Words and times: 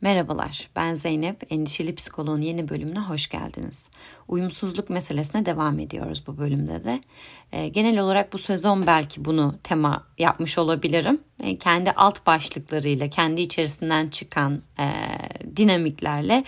Merhabalar, 0.00 0.70
ben 0.76 0.94
Zeynep. 0.94 1.52
Endişeli 1.52 1.94
Psikoloğun 1.94 2.40
yeni 2.40 2.68
bölümüne 2.68 2.98
hoş 2.98 3.28
geldiniz. 3.28 3.88
Uyumsuzluk 4.28 4.90
meselesine 4.90 5.46
devam 5.46 5.78
ediyoruz 5.78 6.24
bu 6.26 6.38
bölümde 6.38 6.84
de. 6.84 7.00
E, 7.52 7.68
genel 7.68 7.98
olarak 7.98 8.32
bu 8.32 8.38
sezon 8.38 8.86
belki 8.86 9.24
bunu 9.24 9.54
tema 9.62 10.06
yapmış 10.18 10.58
olabilirim. 10.58 11.20
E, 11.42 11.58
kendi 11.58 11.90
alt 11.90 12.26
başlıklarıyla, 12.26 13.10
kendi 13.10 13.40
içerisinden 13.40 14.08
çıkan 14.08 14.62
e, 14.78 14.86
dinamiklerle 15.56 16.44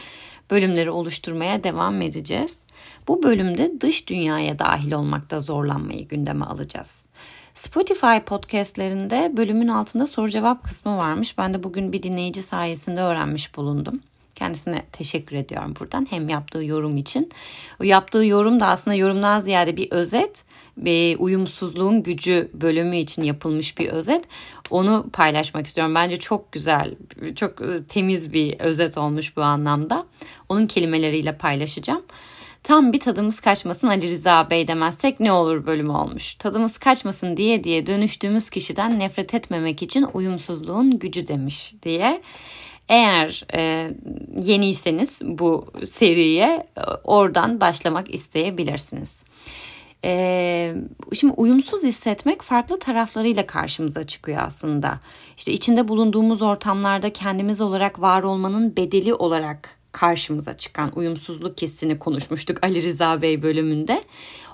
bölümleri 0.51 0.91
oluşturmaya 0.91 1.64
devam 1.64 2.03
edeceğiz. 2.03 2.64
Bu 3.09 3.23
bölümde 3.23 3.73
dış 3.80 4.09
dünyaya 4.09 4.59
dahil 4.59 4.93
olmakta 4.93 5.41
zorlanmayı 5.41 6.09
gündeme 6.09 6.45
alacağız. 6.45 7.07
Spotify 7.55 8.19
podcastlerinde 8.27 9.32
bölümün 9.37 9.69
altında 9.69 10.07
soru 10.07 10.29
cevap 10.29 10.64
kısmı 10.64 10.96
varmış. 10.96 11.39
Ben 11.39 11.55
de 11.55 11.62
bugün 11.62 11.93
bir 11.93 12.03
dinleyici 12.03 12.43
sayesinde 12.43 13.00
öğrenmiş 13.00 13.57
bulundum. 13.57 14.00
Kendisine 14.35 14.82
teşekkür 14.93 15.36
ediyorum 15.36 15.75
buradan 15.81 16.07
hem 16.11 16.29
yaptığı 16.29 16.64
yorum 16.64 16.96
için. 16.96 17.31
O 17.81 17.85
yaptığı 17.85 18.25
yorum 18.25 18.61
da 18.61 18.67
aslında 18.67 18.94
yorumdan 18.94 19.39
ziyade 19.39 19.77
bir 19.77 19.91
özet 19.91 20.44
ve 20.79 21.17
uyumsuzluğun 21.18 22.03
gücü 22.03 22.50
bölümü 22.55 22.96
için 22.96 23.22
yapılmış 23.22 23.79
bir 23.79 23.89
özet. 23.89 24.25
Onu 24.71 25.07
paylaşmak 25.13 25.67
istiyorum. 25.67 25.94
Bence 25.94 26.17
çok 26.17 26.53
güzel, 26.53 26.94
çok 27.36 27.53
temiz 27.89 28.32
bir 28.32 28.61
özet 28.61 28.99
olmuş 28.99 29.36
bu 29.36 29.43
anlamda. 29.43 30.07
Onun 30.49 30.67
kelimeleriyle 30.67 31.36
paylaşacağım. 31.36 32.03
Tam 32.62 32.92
bir 32.92 33.00
tadımız 33.00 33.41
kaçmasın 33.41 33.89
Ali 33.89 34.11
Rıza 34.11 34.50
Bey 34.50 34.69
demezsek 34.69 35.20
ne 35.20 35.33
olur 35.33 35.67
bölümü 35.67 35.92
olmuş. 35.92 36.34
Tadımız 36.34 36.78
kaçmasın 36.78 37.36
diye 37.36 37.64
diye 37.64 37.86
dönüştüğümüz 37.86 38.50
kişiden 38.50 38.98
nefret 38.98 39.34
etmemek 39.34 39.83
için 39.83 40.06
uyumsuzluğun 40.14 40.98
gücü 40.98 41.28
demiş 41.28 41.75
diye. 41.83 42.23
Eğer 42.89 43.47
e, 43.55 43.91
yeniyseniz 44.42 45.20
bu 45.25 45.67
seriye 45.84 46.67
e, 46.77 46.81
oradan 47.05 47.61
başlamak 47.61 48.14
isteyebilirsiniz. 48.14 49.22
Ee, 50.05 50.74
şimdi 51.12 51.34
uyumsuz 51.36 51.83
hissetmek 51.83 52.42
farklı 52.42 52.78
taraflarıyla 52.78 53.47
karşımıza 53.47 54.06
çıkıyor 54.06 54.39
aslında. 54.42 55.00
İşte 55.36 55.52
içinde 55.52 55.89
bulunduğumuz 55.89 56.42
ortamlarda 56.42 57.12
kendimiz 57.12 57.61
olarak 57.61 58.00
var 58.00 58.22
olmanın 58.22 58.77
bedeli 58.77 59.14
olarak 59.14 59.80
karşımıza 59.92 60.56
çıkan 60.56 60.92
uyumsuzluk 60.98 61.62
hissini 61.62 61.98
konuşmuştuk 61.98 62.58
Ali 62.62 62.83
Rıza 62.83 63.22
Bey 63.22 63.42
bölümünde. 63.42 64.05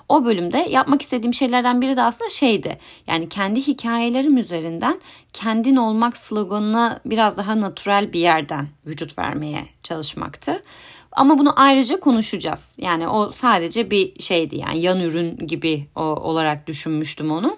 O 0.09 0.25
bölümde 0.25 0.57
yapmak 0.57 1.01
istediğim 1.01 1.33
şeylerden 1.33 1.81
biri 1.81 1.97
de 1.97 2.01
aslında 2.01 2.29
şeydi. 2.29 2.77
Yani 3.07 3.29
kendi 3.29 3.67
hikayelerim 3.67 4.37
üzerinden 4.37 5.01
kendin 5.33 5.75
olmak 5.75 6.17
sloganına 6.17 6.99
biraz 7.05 7.37
daha 7.37 7.61
natürel 7.61 8.13
bir 8.13 8.19
yerden 8.19 8.67
vücut 8.85 9.17
vermeye 9.17 9.65
çalışmaktı. 9.83 10.63
Ama 11.11 11.39
bunu 11.39 11.53
ayrıca 11.55 11.99
konuşacağız. 11.99 12.75
Yani 12.79 13.07
o 13.07 13.29
sadece 13.29 13.91
bir 13.91 14.19
şeydi 14.19 14.55
yani 14.55 14.81
yan 14.81 14.99
ürün 14.99 15.37
gibi 15.37 15.87
olarak 15.95 16.67
düşünmüştüm 16.67 17.31
onu. 17.31 17.57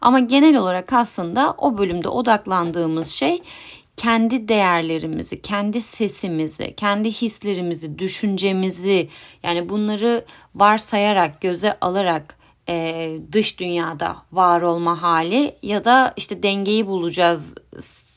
Ama 0.00 0.20
genel 0.20 0.56
olarak 0.56 0.92
aslında 0.92 1.54
o 1.58 1.78
bölümde 1.78 2.08
odaklandığımız 2.08 3.08
şey 3.08 3.42
kendi 3.96 4.48
değerlerimizi, 4.48 5.42
kendi 5.42 5.82
sesimizi, 5.82 6.74
kendi 6.76 7.12
hislerimizi, 7.12 7.98
düşüncemizi 7.98 9.08
yani 9.42 9.68
bunları 9.68 10.24
varsayarak, 10.54 11.40
göze 11.40 11.76
alarak 11.80 12.36
e, 12.68 13.18
dış 13.32 13.60
dünyada 13.60 14.16
var 14.32 14.62
olma 14.62 15.02
hali 15.02 15.56
ya 15.62 15.84
da 15.84 16.14
işte 16.16 16.42
dengeyi 16.42 16.86
bulacağız 16.86 17.54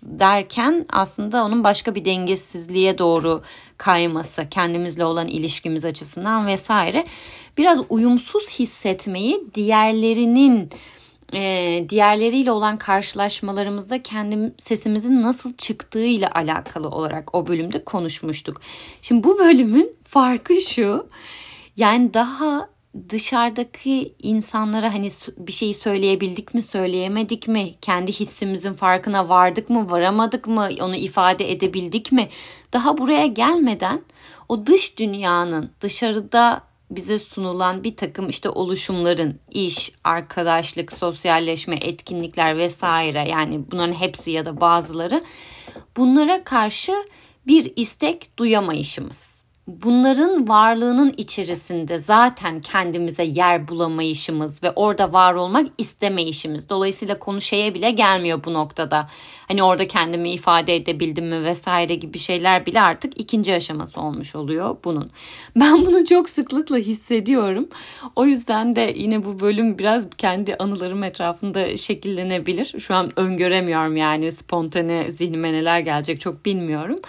derken 0.04 0.86
aslında 0.90 1.46
onun 1.46 1.64
başka 1.64 1.96
bir 1.96 2.06
dengesizliğe 2.06 2.98
doğru 2.98 3.44
kayması 3.78 4.50
kendimizle 4.50 5.06
olan 5.06 5.28
ilişkimiz 5.28 5.86
açısından 5.86 6.48
vesaire. 6.48 7.06
Biraz 7.58 7.80
uyumsuz 7.90 8.50
hissetmeyi 8.50 9.44
diğerlerinin 9.56 10.70
e, 11.34 11.86
diğerleriyle 11.90 12.52
olan 12.52 12.78
karşılaşmalarımızda 12.78 14.04
kendi 14.04 14.54
sesimizin 14.58 15.22
nasıl 15.22 15.54
çıktığıyla 15.54 16.32
alakalı 16.36 16.90
olarak 16.90 17.36
o 17.36 17.48
bölümde 17.48 17.84
konuşmuştuk. 17.84 18.62
Şimdi 19.02 19.24
bu 19.24 19.40
bölümün 19.40 19.96
farkı 20.04 20.62
şu. 20.62 21.10
Yani 21.78 22.14
daha 22.14 22.70
dışarıdaki 23.10 24.16
insanlara 24.20 24.94
hani 24.94 25.10
bir 25.38 25.52
şeyi 25.52 25.74
söyleyebildik 25.74 26.54
mi 26.54 26.62
söyleyemedik 26.62 27.48
mi 27.48 27.76
kendi 27.82 28.12
hissimizin 28.12 28.74
farkına 28.74 29.30
vardık 29.30 29.70
mı 29.70 29.92
varamadık 29.92 30.48
mı 30.48 30.70
onu 30.82 30.96
ifade 30.96 31.52
edebildik 31.52 32.12
mi 32.12 32.30
daha 32.74 32.98
buraya 32.98 33.26
gelmeden 33.26 34.02
o 34.50 34.66
dış 34.66 35.00
dünyanın 35.00 35.72
dışarıda 35.82 36.69
bize 36.92 37.20
sunulan 37.20 37.84
bir 37.84 37.96
takım 37.96 38.30
işte 38.30 38.50
oluşumların 38.50 39.40
iş, 39.52 39.92
arkadaşlık, 40.04 40.92
sosyalleşme, 40.92 41.76
etkinlikler 41.76 42.58
vesaire 42.58 43.30
yani 43.30 43.62
bunların 43.72 43.94
hepsi 43.94 44.32
ya 44.32 44.46
da 44.46 44.62
bazıları 44.62 45.24
bunlara 45.98 46.44
karşı 46.44 46.94
bir 47.48 47.74
istek 47.76 48.38
duyamayışımız 48.38 49.39
bunların 49.70 50.48
varlığının 50.48 51.14
içerisinde 51.18 52.00
zaten 52.00 52.62
kendimize 52.62 53.24
yer 53.24 53.68
bulamayışımız 53.68 54.64
ve 54.64 54.72
orada 54.72 55.14
var 55.14 55.34
olmak 55.34 55.68
istemeyişimiz. 55.78 56.70
Dolayısıyla 56.70 57.20
konu 57.20 57.42
şeye 57.42 57.74
bile 57.74 57.92
gelmiyor 57.92 58.44
bu 58.46 58.54
noktada. 58.54 59.10
Hani 59.48 59.64
orada 59.64 59.88
kendimi 59.88 60.32
ifade 60.32 60.76
edebildim 60.76 61.28
mi 61.28 61.44
vesaire 61.44 61.96
gibi 61.96 62.20
şeyler 62.20 62.66
bile 62.66 62.82
artık 62.82 63.20
ikinci 63.20 63.54
aşaması 63.54 64.02
olmuş 64.02 64.36
oluyor 64.36 64.78
bunun. 64.84 65.12
Ben 65.56 65.86
bunu 65.86 66.06
çok 66.06 66.30
sıklıkla 66.30 66.78
hissediyorum. 66.78 67.68
O 68.16 68.26
yüzden 68.26 68.76
de 68.76 68.94
yine 68.96 69.26
bu 69.26 69.40
bölüm 69.40 69.78
biraz 69.78 70.08
kendi 70.18 70.56
anılarım 70.56 71.04
etrafında 71.04 71.78
şekillenebilir. 71.78 72.80
Şu 72.80 72.96
an 72.96 73.12
öngöremiyorum 73.16 73.98
yani 73.98 74.32
spontane 74.32 75.12
zihnime 75.12 75.54
neler 75.54 75.80
gelecek 75.80 76.22
çok 76.22 76.46
bilmiyorum. 76.46 77.00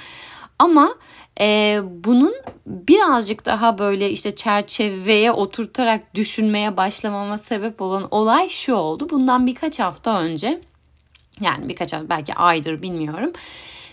Ama 0.60 0.94
e, 1.40 1.80
bunun 1.84 2.34
birazcık 2.66 3.46
daha 3.46 3.78
böyle 3.78 4.10
işte 4.10 4.36
çerçeveye 4.36 5.32
oturtarak 5.32 6.14
düşünmeye 6.14 6.76
başlamama 6.76 7.38
sebep 7.38 7.80
olan 7.80 8.08
olay 8.10 8.48
şu 8.48 8.74
oldu. 8.74 9.10
Bundan 9.10 9.46
birkaç 9.46 9.78
hafta 9.78 10.20
önce 10.20 10.60
yani 11.40 11.68
birkaç 11.68 11.92
hafta 11.92 12.08
belki 12.08 12.34
aydır 12.34 12.82
bilmiyorum. 12.82 13.32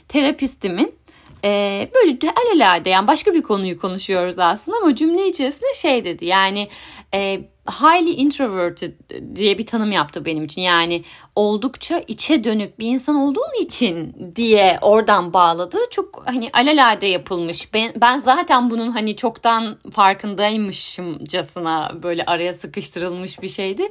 Terapistimin 0.07 0.95
e, 1.43 1.89
böyle 1.95 2.17
alelade 2.31 2.89
yani 2.89 3.07
başka 3.07 3.33
bir 3.33 3.41
konuyu 3.41 3.79
konuşuyoruz 3.79 4.39
aslında 4.39 4.77
ama 4.77 4.95
cümle 4.95 5.27
içerisinde 5.27 5.73
şey 5.75 6.05
dedi 6.05 6.25
yani 6.25 6.67
e, 7.13 7.41
highly 7.67 8.13
introverted 8.13 8.93
diye 9.35 9.57
bir 9.57 9.65
tanım 9.65 9.91
yaptı 9.91 10.25
benim 10.25 10.43
için. 10.43 10.61
Yani 10.61 11.03
oldukça 11.35 12.03
içe 12.07 12.43
dönük 12.43 12.79
bir 12.79 12.87
insan 12.87 13.15
olduğun 13.15 13.61
için 13.61 14.15
diye 14.35 14.79
oradan 14.81 15.33
bağladı. 15.33 15.77
Çok 15.91 16.23
hani 16.25 16.49
alelade 16.53 17.05
yapılmış. 17.05 17.73
Ben, 17.73 17.93
ben 18.01 18.19
zaten 18.19 18.69
bunun 18.69 18.91
hani 18.91 19.15
çoktan 19.15 19.77
farkındaymışımcasına 19.91 21.91
böyle 22.03 22.25
araya 22.25 22.53
sıkıştırılmış 22.53 23.41
bir 23.41 23.49
şeydi. 23.49 23.89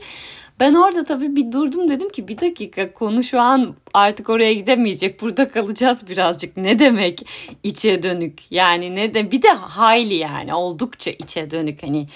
Ben 0.60 0.74
orada 0.74 1.04
tabii 1.04 1.36
bir 1.36 1.52
durdum 1.52 1.90
dedim 1.90 2.08
ki 2.08 2.28
bir 2.28 2.40
dakika 2.40 2.92
konu 2.92 3.24
şu 3.24 3.40
an 3.40 3.74
artık 3.94 4.28
oraya 4.28 4.54
gidemeyecek. 4.54 5.20
Burada 5.20 5.48
kalacağız 5.48 6.08
birazcık. 6.08 6.56
Ne 6.56 6.78
demek 6.78 7.26
içe 7.62 8.02
dönük? 8.02 8.42
Yani 8.50 8.94
ne 8.94 9.14
de 9.14 9.30
bir 9.30 9.42
de 9.42 9.48
hayli 9.48 10.14
yani 10.14 10.54
oldukça 10.54 11.10
içe 11.10 11.50
dönük 11.50 11.82
hani 11.82 12.06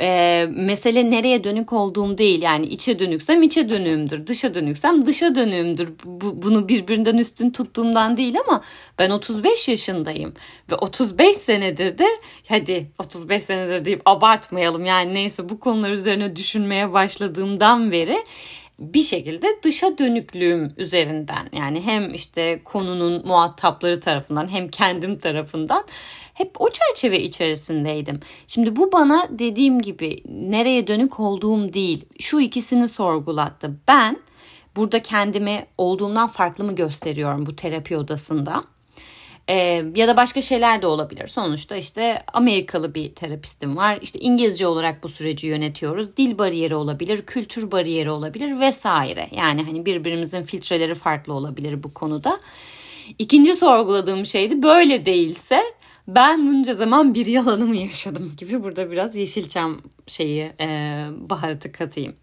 e, 0.00 0.46
mesele 0.50 1.10
nereye 1.10 1.44
dönük 1.44 1.72
olduğum 1.72 2.18
değil. 2.18 2.42
Yani 2.42 2.66
içe 2.66 2.98
dönüksem 2.98 3.42
içe 3.42 3.68
dönüğümdür. 3.68 4.26
Dışa 4.26 4.54
dönüksem 4.54 5.06
dışa 5.06 5.34
dönüğümdür. 5.34 5.88
Bu, 6.04 6.42
bunu 6.42 6.68
birbirinden 6.68 7.18
üstün 7.18 7.50
tuttuğumdan 7.50 8.16
değil 8.16 8.34
ama 8.48 8.62
ben 8.98 9.10
35 9.10 9.68
yaşındayım. 9.68 10.34
Ve 10.70 10.74
35 10.74 11.36
senedir 11.36 11.98
de 11.98 12.06
hadi 12.48 12.90
35 12.98 13.42
senedir 13.42 13.84
deyip 13.84 14.02
abartmayalım. 14.04 14.84
Yani 14.84 15.14
neyse 15.14 15.48
bu 15.48 15.60
konular 15.60 15.90
üzerine 15.90 16.36
düşünmeye 16.36 16.92
başladığımdan 16.92 17.92
beri 17.92 18.18
bir 18.80 19.02
şekilde 19.02 19.46
dışa 19.62 19.98
dönüklüğüm 19.98 20.72
üzerinden 20.76 21.48
yani 21.52 21.80
hem 21.80 22.14
işte 22.14 22.60
konunun 22.64 23.26
muhatapları 23.26 24.00
tarafından 24.00 24.48
hem 24.48 24.68
kendim 24.68 25.18
tarafından 25.18 25.84
hep 26.40 26.60
o 26.60 26.70
çerçeve 26.70 27.22
içerisindeydim. 27.22 28.20
Şimdi 28.46 28.76
bu 28.76 28.92
bana 28.92 29.28
dediğim 29.30 29.82
gibi 29.82 30.22
nereye 30.28 30.86
dönük 30.86 31.20
olduğum 31.20 31.72
değil 31.72 32.04
şu 32.18 32.40
ikisini 32.40 32.88
sorgulattı. 32.88 33.76
Ben 33.88 34.18
burada 34.76 35.02
kendimi 35.02 35.66
olduğumdan 35.78 36.28
farklı 36.28 36.64
mı 36.64 36.74
gösteriyorum 36.74 37.46
bu 37.46 37.56
terapi 37.56 37.96
odasında? 37.96 38.62
Ee, 39.48 39.84
ya 39.94 40.08
da 40.08 40.16
başka 40.16 40.40
şeyler 40.42 40.82
de 40.82 40.86
olabilir. 40.86 41.26
Sonuçta 41.26 41.76
işte 41.76 42.22
Amerikalı 42.32 42.94
bir 42.94 43.14
terapistim 43.14 43.76
var. 43.76 43.98
İşte 44.02 44.18
İngilizce 44.18 44.66
olarak 44.66 45.02
bu 45.02 45.08
süreci 45.08 45.46
yönetiyoruz. 45.46 46.16
Dil 46.16 46.38
bariyeri 46.38 46.74
olabilir, 46.74 47.22
kültür 47.22 47.70
bariyeri 47.70 48.10
olabilir 48.10 48.60
vesaire. 48.60 49.28
Yani 49.32 49.62
hani 49.62 49.86
birbirimizin 49.86 50.42
filtreleri 50.42 50.94
farklı 50.94 51.32
olabilir 51.32 51.82
bu 51.82 51.94
konuda. 51.94 52.40
İkinci 53.18 53.56
sorguladığım 53.56 54.26
şeydi 54.26 54.62
böyle 54.62 55.06
değilse 55.06 55.62
ben 56.14 56.46
bunca 56.46 56.74
zaman 56.74 57.14
bir 57.14 57.26
yalanı 57.26 57.76
yaşadım 57.76 58.32
gibi 58.36 58.62
burada 58.62 58.90
biraz 58.90 59.16
Yeşilçam 59.16 59.80
şeyi 60.06 60.52
e, 60.60 60.66
baharatı 61.16 61.72
katayım. 61.72 62.16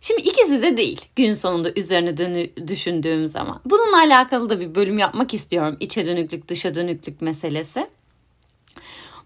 Şimdi 0.00 0.20
ikisi 0.20 0.62
de 0.62 0.76
değil 0.76 1.00
gün 1.16 1.32
sonunda 1.32 1.72
üzerine 1.76 2.16
dönü, 2.16 2.68
düşündüğüm 2.68 3.28
zaman. 3.28 3.60
Bununla 3.64 3.98
alakalı 3.98 4.50
da 4.50 4.60
bir 4.60 4.74
bölüm 4.74 4.98
yapmak 4.98 5.34
istiyorum. 5.34 5.76
İçe 5.80 6.06
dönüklük 6.06 6.48
dışa 6.48 6.74
dönüklük 6.74 7.22
meselesi. 7.22 7.86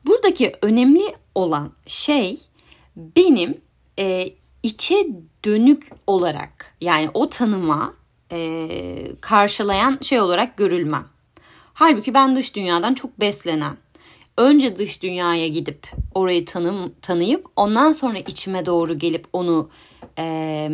Buradaki 0.07 0.53
önemli 0.63 1.15
olan 1.35 1.73
şey 1.87 2.39
benim 2.97 3.61
e, 3.99 4.31
içe 4.63 5.07
dönük 5.45 5.83
olarak 6.07 6.77
yani 6.81 7.11
o 7.15 7.29
tanıma 7.29 7.95
e, 8.33 8.69
karşılayan 9.21 9.99
şey 10.03 10.21
olarak 10.21 10.57
görülmem. 10.57 11.07
Halbuki 11.81 12.15
ben 12.15 12.37
dış 12.37 12.57
dünyadan 12.57 12.95
çok 12.95 13.21
beslenen, 13.21 13.77
önce 14.37 14.77
dış 14.77 15.03
dünyaya 15.03 15.49
gidip 15.49 15.87
orayı 16.15 16.45
tanım, 16.45 16.95
tanıyıp 17.03 17.47
ondan 17.57 17.93
sonra 17.93 18.19
içime 18.19 18.67
doğru 18.67 18.99
gelip 18.99 19.27
onu 19.33 19.71
e, 20.19 20.69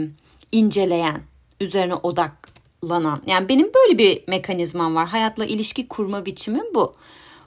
inceleyen, 0.53 1.21
üzerine 1.61 1.95
odaklanan. 1.95 3.23
Yani 3.27 3.49
benim 3.49 3.71
böyle 3.75 3.99
bir 3.99 4.25
mekanizmam 4.29 4.95
var. 4.95 5.07
Hayatla 5.07 5.45
ilişki 5.45 5.89
kurma 5.89 6.27
biçimim 6.27 6.75
bu. 6.75 6.95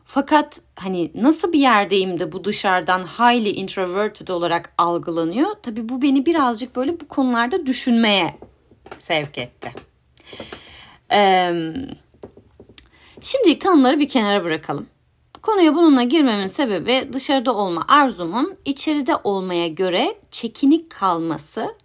Fakat 0.06 0.62
hani 0.76 1.12
nasıl 1.16 1.54
bir 1.54 1.60
yerdeyim 1.60 2.20
de 2.20 2.32
bu 2.32 2.44
dışarıdan 2.44 3.04
highly 3.04 3.52
introverted 3.62 4.28
olarak 4.28 4.74
algılanıyor. 4.78 5.50
Tabii 5.64 5.90
bu 5.90 6.02
beni 6.02 6.26
birazcık 6.26 6.76
böyle 6.76 7.00
bu 7.00 7.08
konularda 7.08 7.66
düşünmeye 7.66 8.36
sevk 9.00 9.38
etti. 9.38 9.72
Ee, 11.12 11.54
şimdilik 13.22 13.62
tanımları 13.62 14.00
bir 14.00 14.10
kenara 14.10 14.44
bırakalım. 14.44 14.88
Konuya 15.42 15.76
bununla 15.76 16.04
girmemin 16.04 16.48
sebebi 16.48 17.10
dışarıda 17.14 17.56
olma 17.56 17.86
arzumun 17.88 18.56
içeride 18.66 19.16
olmaya 19.24 19.68
göre 19.68 20.16
çekinik 20.32 20.90
kalması. 20.90 21.76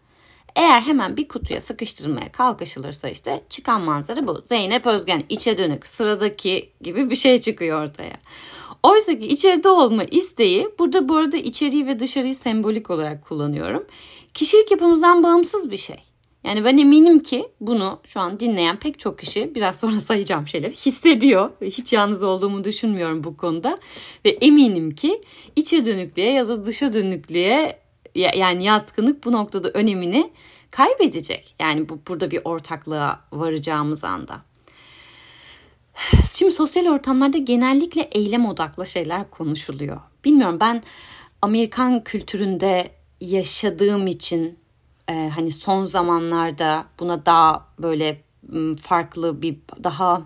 Eğer 0.57 0.81
hemen 0.81 1.17
bir 1.17 1.29
kutuya 1.29 1.61
sıkıştırılmaya 1.61 2.33
kalkışılırsa 2.33 3.09
işte 3.09 3.45
çıkan 3.49 3.81
manzara 3.81 4.27
bu. 4.27 4.43
Zeynep 4.45 4.87
Özgen 4.87 5.25
içe 5.29 5.59
dönük 5.59 5.87
sıradaki 5.87 6.73
gibi 6.81 7.11
bir 7.11 7.17
şey 7.17 7.41
çıkıyor 7.41 7.85
ortaya. 7.85 8.19
Oysa 8.83 9.19
ki 9.19 9.27
içeride 9.27 9.69
olma 9.69 10.05
isteği 10.05 10.69
burada 10.79 11.09
bu 11.09 11.17
arada 11.17 11.37
içeriği 11.37 11.87
ve 11.87 12.01
dışarıyı 12.01 12.35
sembolik 12.35 12.91
olarak 12.91 13.25
kullanıyorum. 13.25 13.87
Kişilik 14.35 14.71
yapımızdan 14.71 15.23
bağımsız 15.23 15.71
bir 15.71 15.77
şey. 15.77 16.14
Yani 16.45 16.65
ben 16.65 16.79
eminim 16.79 17.23
ki 17.23 17.49
bunu 17.61 18.01
şu 18.05 18.21
an 18.21 18.41
dinleyen 18.41 18.79
pek 18.79 18.99
çok 18.99 19.19
kişi 19.19 19.55
biraz 19.55 19.77
sonra 19.77 20.01
sayacağım 20.01 20.49
şeyler 20.49 20.71
hissediyor. 20.71 21.51
Hiç 21.61 21.93
yalnız 21.93 22.23
olduğumu 22.23 22.65
düşünmüyorum 22.65 23.25
bu 23.25 23.37
konuda. 23.37 23.79
Ve 24.25 24.31
eminim 24.31 24.95
ki 24.95 25.23
içe 25.57 25.85
dönüklüğe 25.85 26.31
ya 26.31 26.49
da 26.49 26.65
dışa 26.65 26.93
dönüklüğe 26.93 27.79
yani 28.15 28.65
yatkınlık 28.65 29.25
bu 29.25 29.33
noktada 29.33 29.71
önemini 29.71 30.31
kaybedecek. 30.71 31.55
Yani 31.61 31.89
bu 31.89 31.99
burada 32.09 32.31
bir 32.31 32.41
ortaklığa 32.45 33.21
varacağımız 33.33 34.05
anda. 34.05 34.43
Şimdi 36.31 36.53
sosyal 36.53 36.87
ortamlarda 36.87 37.39
genellikle 37.39 38.01
eylem 38.01 38.47
odaklı 38.47 38.87
şeyler 38.87 39.31
konuşuluyor. 39.31 40.01
Bilmiyorum 40.25 40.57
ben 40.61 40.83
Amerikan 41.43 42.05
kültüründe 42.05 42.91
yaşadığım 43.21 44.07
için 44.07 44.59
e, 45.09 45.31
hani 45.35 45.53
son 45.53 45.85
zamanlarda 45.85 46.85
buna 47.01 47.27
daha 47.27 47.67
böyle 47.79 48.21
farklı 48.81 49.43
bir 49.43 49.57
daha 49.85 50.23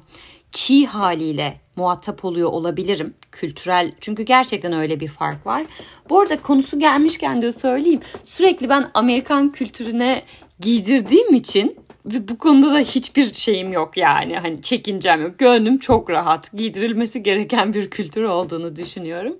çiğ 0.50 0.86
haliyle 0.86 1.60
muhatap 1.76 2.24
oluyor 2.24 2.52
olabilirim. 2.52 3.14
Kültürel 3.32 3.92
çünkü 4.00 4.22
gerçekten 4.22 4.72
öyle 4.72 5.00
bir 5.00 5.08
fark 5.08 5.46
var. 5.46 5.66
Bu 6.10 6.20
arada 6.20 6.36
konusu 6.36 6.78
gelmişken 6.78 7.42
de 7.42 7.52
söyleyeyim. 7.52 8.00
Sürekli 8.24 8.68
ben 8.68 8.90
Amerikan 8.94 9.52
kültürüne 9.52 10.22
giydirdiğim 10.60 11.34
için 11.34 11.76
ve 12.06 12.28
bu 12.28 12.38
konuda 12.38 12.72
da 12.72 12.78
hiçbir 12.78 13.34
şeyim 13.34 13.72
yok 13.72 13.96
yani. 13.96 14.38
Hani 14.38 14.62
çekincem 14.62 15.22
yok. 15.22 15.38
Gönlüm 15.38 15.78
çok 15.78 16.10
rahat. 16.10 16.52
Giydirilmesi 16.52 17.22
gereken 17.22 17.74
bir 17.74 17.90
kültür 17.90 18.22
olduğunu 18.22 18.76
düşünüyorum. 18.76 19.36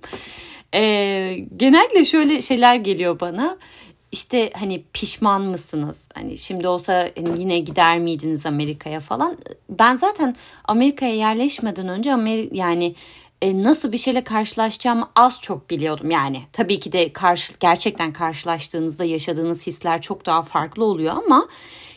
Ee, 0.73 1.37
genellikle 1.57 2.05
şöyle 2.05 2.41
şeyler 2.41 2.75
geliyor 2.75 3.19
bana 3.19 3.57
işte 4.11 4.51
hani 4.59 4.83
pişman 4.93 5.41
mısınız? 5.41 6.09
Hani 6.13 6.37
şimdi 6.37 6.67
olsa 6.67 7.09
hani 7.17 7.39
yine 7.39 7.59
gider 7.59 7.99
miydiniz 7.99 8.45
Amerika'ya 8.45 8.99
falan? 8.99 9.37
Ben 9.69 9.95
zaten 9.95 10.35
Amerika'ya 10.65 11.15
yerleşmeden 11.15 11.87
önce 11.87 12.13
Amerika 12.13 12.55
yani 12.55 12.95
e, 13.41 13.63
nasıl 13.63 13.91
bir 13.91 13.97
şeyle 13.97 14.23
karşılaşacağımı 14.23 15.09
az 15.15 15.41
çok 15.41 15.69
biliyordum 15.69 16.11
yani. 16.11 16.41
Tabii 16.53 16.79
ki 16.79 16.91
de 16.91 17.13
karşı, 17.13 17.53
gerçekten 17.59 18.13
karşılaştığınızda 18.13 19.05
yaşadığınız 19.05 19.67
hisler 19.67 20.01
çok 20.01 20.25
daha 20.25 20.41
farklı 20.41 20.85
oluyor 20.85 21.15
ama 21.17 21.47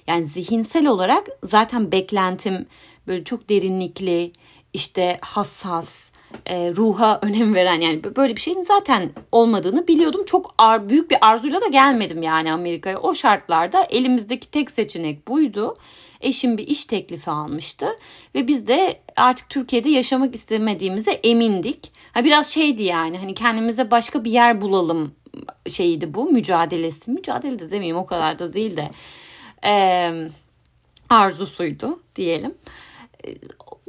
yani 0.06 0.22
zihinsel 0.22 0.86
olarak 0.86 1.26
zaten 1.42 1.92
beklentim 1.92 2.66
böyle 3.06 3.24
çok 3.24 3.48
derinlikli, 3.48 4.32
işte 4.72 5.18
hassas, 5.20 6.11
e, 6.46 6.72
ruha 6.76 7.18
önem 7.22 7.54
veren 7.54 7.80
yani 7.80 8.16
böyle 8.16 8.36
bir 8.36 8.40
şeyin 8.40 8.62
zaten 8.62 9.10
olmadığını 9.32 9.88
biliyordum. 9.88 10.24
Çok 10.24 10.54
ar, 10.58 10.88
büyük 10.88 11.10
bir 11.10 11.18
arzuyla 11.20 11.60
da 11.60 11.66
gelmedim 11.66 12.22
yani 12.22 12.52
Amerika'ya. 12.52 12.98
O 12.98 13.14
şartlarda 13.14 13.84
elimizdeki 13.84 14.50
tek 14.50 14.70
seçenek 14.70 15.28
buydu. 15.28 15.74
Eşim 16.20 16.58
bir 16.58 16.66
iş 16.66 16.86
teklifi 16.86 17.30
almıştı 17.30 17.86
ve 18.34 18.48
biz 18.48 18.66
de 18.66 19.00
artık 19.16 19.50
Türkiye'de 19.50 19.88
yaşamak 19.88 20.34
istemediğimize 20.34 21.12
emindik. 21.12 21.92
Ha 22.12 22.24
biraz 22.24 22.46
şeydi 22.46 22.82
yani 22.82 23.18
hani 23.18 23.34
kendimize 23.34 23.90
başka 23.90 24.24
bir 24.24 24.30
yer 24.30 24.60
bulalım 24.60 25.14
şeydi 25.68 26.14
bu 26.14 26.30
mücadelesi. 26.30 27.10
Mücadele 27.10 27.58
de 27.58 27.70
demeyeyim 27.70 27.96
o 27.96 28.06
kadar 28.06 28.38
da 28.38 28.52
değil 28.52 28.76
de 28.76 28.90
e, 29.64 30.12
arzusuydu 31.10 32.02
diyelim 32.16 32.54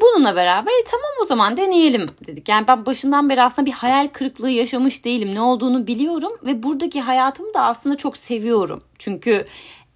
Bununla 0.01 0.35
beraber 0.35 0.71
e, 0.71 0.83
tamam 0.85 1.11
o 1.23 1.25
zaman 1.25 1.57
deneyelim 1.57 2.09
dedik. 2.27 2.49
Yani 2.49 2.67
ben 2.67 2.85
başından 2.85 3.29
beri 3.29 3.41
aslında 3.41 3.65
bir 3.65 3.71
hayal 3.71 4.07
kırıklığı 4.07 4.49
yaşamış 4.49 5.05
değilim. 5.05 5.35
Ne 5.35 5.41
olduğunu 5.41 5.87
biliyorum 5.87 6.31
ve 6.45 6.63
buradaki 6.63 7.01
hayatımı 7.01 7.53
da 7.53 7.63
aslında 7.63 7.97
çok 7.97 8.17
seviyorum. 8.17 8.83
Çünkü 8.99 9.45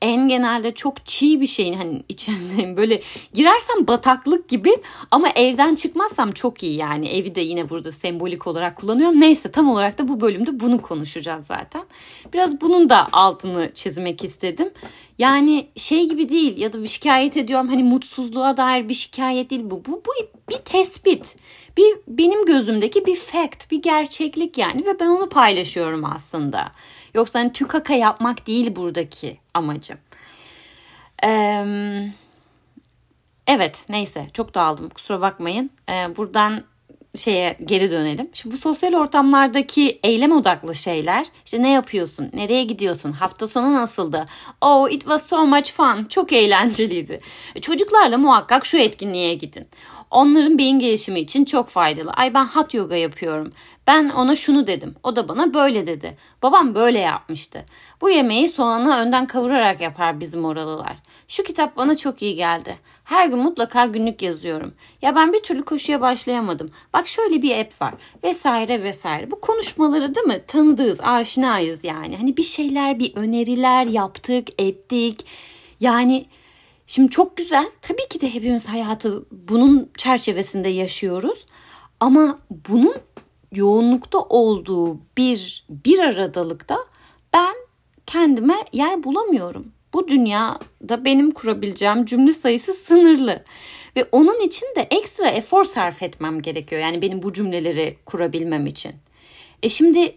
en 0.02 0.28
genelde 0.28 0.72
çok 0.72 1.06
çiğ 1.06 1.42
bir 1.42 1.48
şeyin 1.48 1.74
hani 1.74 2.04
içindeyim. 2.10 2.78
Böyle 2.78 3.02
girersem 3.34 3.88
bataklık 3.88 4.50
gibi 4.50 4.72
ama 5.12 5.30
evden 5.30 5.76
çıkmazsam 5.76 6.32
çok 6.32 6.64
iyi 6.64 6.76
yani. 6.76 7.08
Evi 7.10 7.36
de 7.36 7.42
yine 7.42 7.70
burada 7.70 7.92
sembolik 7.92 8.48
olarak 8.48 8.76
kullanıyorum. 8.76 9.22
Neyse 9.22 9.52
tam 9.52 9.70
olarak 9.70 9.98
da 9.98 10.08
bu 10.08 10.22
bölümde 10.22 10.60
bunu 10.60 10.82
konuşacağız 10.82 11.46
zaten. 11.46 11.84
Biraz 12.34 12.62
bunun 12.62 12.90
da 12.90 13.08
altını 13.12 13.72
çizmek 13.74 14.24
istedim. 14.24 14.70
Yani 15.18 15.68
şey 15.76 16.10
gibi 16.10 16.30
değil 16.30 16.58
ya 16.58 16.74
da 16.74 16.84
bir 16.84 16.88
şikayet 16.88 17.38
ediyorum 17.38 17.68
hani 17.68 17.84
mutsuzluğa 17.84 18.58
dair 18.58 18.90
bir 18.90 18.94
şikayet 18.94 19.50
değil 19.50 19.62
bu. 19.66 19.86
Bu, 19.86 20.02
bu 20.06 20.12
bir 20.50 20.58
tespit. 20.58 21.36
Bir 21.78 21.98
benim 22.08 22.46
gözümdeki 22.46 23.06
bir 23.06 23.16
fact, 23.16 23.72
bir 23.72 23.82
gerçeklik 23.82 24.58
yani 24.58 24.86
ve 24.86 25.00
ben 25.00 25.08
onu 25.08 25.30
paylaşıyorum 25.30 26.06
aslında. 26.06 26.72
Yoksa 27.18 27.40
hani 27.40 27.54
tükaka 27.54 27.94
yapmak 27.94 28.48
değil 28.48 28.76
buradaki 28.76 29.40
amacım. 29.54 29.98
Ee, 31.26 31.66
evet 33.48 33.86
neyse 33.90 34.28
çok 34.34 34.56
dağıldım 34.56 34.90
kusura 34.90 35.22
bakmayın. 35.22 35.70
Ee, 35.90 36.18
buradan 36.18 36.64
şeye 37.16 37.58
geri 37.66 37.92
dönelim. 37.92 38.30
Şimdi 38.34 38.56
bu 38.56 38.60
sosyal 38.60 38.94
ortamlardaki 38.94 40.00
eylem 40.04 40.32
odaklı 40.32 40.76
şeyler 40.76 41.26
işte 41.46 41.62
ne 41.62 41.72
yapıyorsun, 41.72 42.30
nereye 42.34 42.64
gidiyorsun, 42.64 43.12
hafta 43.12 43.48
sonu 43.48 43.74
nasıldı? 43.74 44.26
Oh 44.62 44.90
it 44.90 45.02
was 45.02 45.28
so 45.28 45.46
much 45.46 45.72
fun, 45.72 46.04
çok 46.04 46.34
eğlenceliydi. 46.34 47.20
Çocuklarla 47.62 48.18
muhakkak 48.18 48.66
şu 48.66 48.78
etkinliğe 48.78 49.34
gidin. 49.34 49.68
Onların 50.12 50.58
beyin 50.58 50.80
gelişimi 50.80 51.20
için 51.20 51.46
çok 51.46 51.70
faydalı. 51.70 52.12
Ay 52.12 52.34
ben 52.34 52.46
hot 52.46 52.74
yoga 52.74 52.96
yapıyorum. 52.96 53.52
Ben 53.88 54.10
ona 54.10 54.36
şunu 54.36 54.68
dedim. 54.68 54.96
O 55.04 55.16
da 55.16 55.30
bana 55.30 55.54
böyle 55.54 55.88
dedi. 55.88 56.18
Babam 56.44 56.76
böyle 56.76 57.00
yapmıştı. 57.00 57.66
Bu 58.02 58.10
yemeği 58.10 58.50
soğanı 58.50 58.98
önden 58.98 59.26
kavurarak 59.26 59.82
yapar 59.82 60.20
bizim 60.20 60.46
oralılar. 60.46 60.98
Şu 61.28 61.44
kitap 61.44 61.78
bana 61.78 61.96
çok 61.96 62.22
iyi 62.22 62.36
geldi. 62.36 62.78
Her 63.04 63.28
gün 63.28 63.40
mutlaka 63.40 63.86
günlük 63.86 64.22
yazıyorum. 64.22 64.74
Ya 65.02 65.16
ben 65.16 65.34
bir 65.34 65.44
türlü 65.44 65.66
koşuya 65.66 66.02
başlayamadım. 66.02 66.72
Bak 66.94 67.08
şöyle 67.08 67.42
bir 67.42 67.58
app 67.58 67.82
var. 67.82 67.94
Vesaire 68.24 68.84
vesaire. 68.84 69.32
Bu 69.32 69.42
konuşmaları 69.42 70.16
değil 70.16 70.28
mi? 70.28 70.42
Tanıdığız, 70.48 71.02
aşinayız 71.02 71.84
yani. 71.84 72.18
Hani 72.18 72.38
bir 72.38 72.44
şeyler, 72.44 73.00
bir 73.00 73.16
öneriler 73.16 73.86
yaptık, 73.88 74.48
ettik. 74.58 75.26
Yani 75.80 76.26
Şimdi 76.88 77.10
çok 77.10 77.38
güzel. 77.38 77.72
Tabii 77.82 78.08
ki 78.10 78.22
de 78.22 78.34
hepimiz 78.34 78.68
hayatı 78.68 79.26
bunun 79.32 79.92
çerçevesinde 79.98 80.70
yaşıyoruz. 80.70 81.46
Ama 82.00 82.40
bunun 82.70 82.96
yoğunlukta 83.52 84.20
olduğu 84.20 85.00
bir 85.18 85.66
bir 85.70 86.00
aradalıkta 86.00 86.78
ben 87.34 87.56
kendime 88.06 88.58
yer 88.74 89.04
bulamıyorum. 89.04 89.72
bu 89.94 90.08
dünyada 90.08 91.06
benim 91.06 91.32
kurabileceğim 91.32 92.06
cümle 92.06 92.34
sayısı 92.34 92.74
sınırlı. 92.74 93.44
Ve 93.96 94.08
onun 94.12 94.42
için 94.42 94.68
de 94.76 94.88
ekstra 94.92 95.30
efor 95.30 95.64
sarf 95.64 96.04
etmem 96.04 96.42
gerekiyor. 96.42 96.82
Yani 96.82 97.02
benim 97.02 97.24
bu 97.24 97.34
cümleleri 97.34 97.98
kurabilmem 98.06 98.66
için. 98.66 98.92
E 99.64 99.70
şimdi 99.70 100.16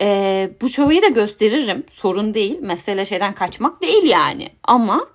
e, 0.00 0.50
bu 0.62 0.68
çabayı 0.68 1.02
da 1.02 1.08
gösteririm. 1.08 1.84
Sorun 1.88 2.34
değil. 2.34 2.58
Mesele 2.60 3.04
şeyden 3.04 3.34
kaçmak 3.34 3.82
değil 3.82 4.04
yani. 4.04 4.48
Ama 4.64 5.06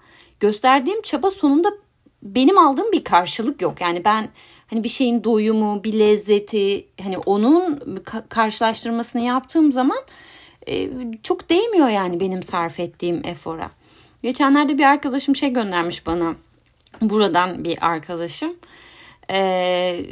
gösterdiğim 0.44 1.02
çaba 1.02 1.32
sonunda 1.32 1.70
benim 2.24 2.58
aldığım 2.58 2.92
bir 2.92 3.04
karşılık 3.04 3.62
yok. 3.62 3.82
Yani 3.82 4.06
ben 4.06 4.30
hani 4.68 4.84
bir 4.84 4.90
şeyin 4.90 5.24
doyumu, 5.24 5.84
bir 5.84 6.00
lezzeti 6.00 6.88
hani 7.04 7.18
onun 7.18 7.80
karşılaştırmasını 8.30 9.22
yaptığım 9.22 9.72
zaman 9.72 9.98
e, 10.68 10.90
çok 11.24 11.50
değmiyor 11.50 11.90
yani 11.90 12.20
benim 12.20 12.44
sarf 12.44 12.80
ettiğim 12.80 13.26
efora. 13.26 13.72
Geçenlerde 14.24 14.78
bir 14.78 14.84
arkadaşım 14.84 15.36
şey 15.36 15.50
göndermiş 15.50 16.08
bana. 16.08 16.36
Buradan 17.02 17.64
bir 17.64 17.88
arkadaşım. 17.88 18.54
Ee, 19.32 20.06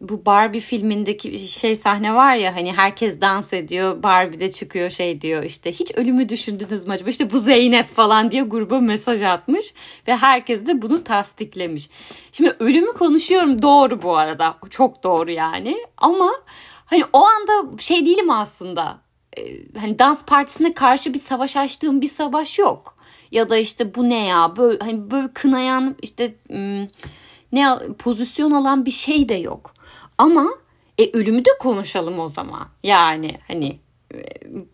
bu 0.00 0.26
Barbie 0.26 0.60
filmindeki 0.60 1.48
şey 1.48 1.76
sahne 1.76 2.14
var 2.14 2.36
ya 2.36 2.56
hani 2.56 2.72
herkes 2.72 3.20
dans 3.20 3.52
ediyor 3.52 4.02
Barbie 4.02 4.40
de 4.40 4.50
çıkıyor 4.50 4.90
şey 4.90 5.20
diyor 5.20 5.42
işte 5.42 5.72
hiç 5.72 5.92
ölümü 5.94 6.28
düşündünüz 6.28 6.86
mü 6.86 6.92
acaba? 6.92 7.10
İşte 7.10 7.32
bu 7.32 7.40
Zeynep 7.40 7.88
falan 7.88 8.30
diye 8.30 8.42
gruba 8.42 8.80
mesaj 8.80 9.22
atmış 9.22 9.74
ve 10.08 10.16
herkes 10.16 10.66
de 10.66 10.82
bunu 10.82 11.04
tasdiklemiş. 11.04 11.88
Şimdi 12.32 12.56
ölümü 12.58 12.92
konuşuyorum 12.92 13.62
doğru 13.62 14.02
bu 14.02 14.16
arada 14.16 14.54
çok 14.70 15.02
doğru 15.02 15.30
yani 15.30 15.76
ama 15.96 16.30
hani 16.84 17.04
o 17.12 17.24
anda 17.24 17.78
şey 17.78 18.06
değilim 18.06 18.30
aslında. 18.30 19.00
Ee, 19.38 19.42
hani 19.80 19.98
dans 19.98 20.24
partisine 20.24 20.74
karşı 20.74 21.14
bir 21.14 21.18
savaş 21.18 21.56
açtığım 21.56 22.00
bir 22.00 22.08
savaş 22.08 22.58
yok. 22.58 22.96
Ya 23.32 23.50
da 23.50 23.56
işte 23.56 23.94
bu 23.94 24.08
ne 24.08 24.26
ya 24.26 24.56
böyle 24.56 24.78
hani 24.78 25.10
böyle 25.10 25.32
kınayan 25.32 25.96
işte 26.02 26.34
ne 27.52 27.78
pozisyon 27.98 28.50
alan 28.50 28.86
bir 28.86 28.90
şey 28.90 29.28
de 29.28 29.34
yok. 29.34 29.74
Ama 30.18 30.46
e 30.98 31.10
ölümü 31.12 31.44
de 31.44 31.50
konuşalım 31.60 32.18
o 32.18 32.28
zaman. 32.28 32.68
Yani 32.82 33.38
hani 33.48 33.78
e, 34.14 34.18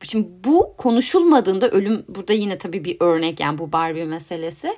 şimdi 0.02 0.28
bu 0.44 0.74
konuşulmadığında 0.78 1.68
ölüm 1.68 2.04
burada 2.08 2.32
yine 2.32 2.58
tabii 2.58 2.84
bir 2.84 2.96
örnek 3.00 3.40
yani 3.40 3.58
bu 3.58 3.72
Barbie 3.72 4.04
meselesi. 4.04 4.76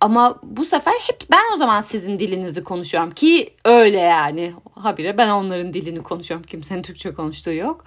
Ama 0.00 0.40
bu 0.42 0.64
sefer 0.64 0.92
hep 0.92 1.20
ben 1.30 1.54
o 1.54 1.56
zaman 1.56 1.80
sizin 1.80 2.18
dilinizi 2.20 2.64
konuşuyorum 2.64 3.10
ki 3.10 3.54
öyle 3.64 3.98
yani. 3.98 4.52
Habire 4.74 5.18
ben 5.18 5.28
onların 5.28 5.72
dilini 5.72 6.02
konuşuyorum. 6.02 6.46
Kimsenin 6.46 6.82
Türkçe 6.82 7.14
konuştuğu 7.14 7.52
yok. 7.52 7.84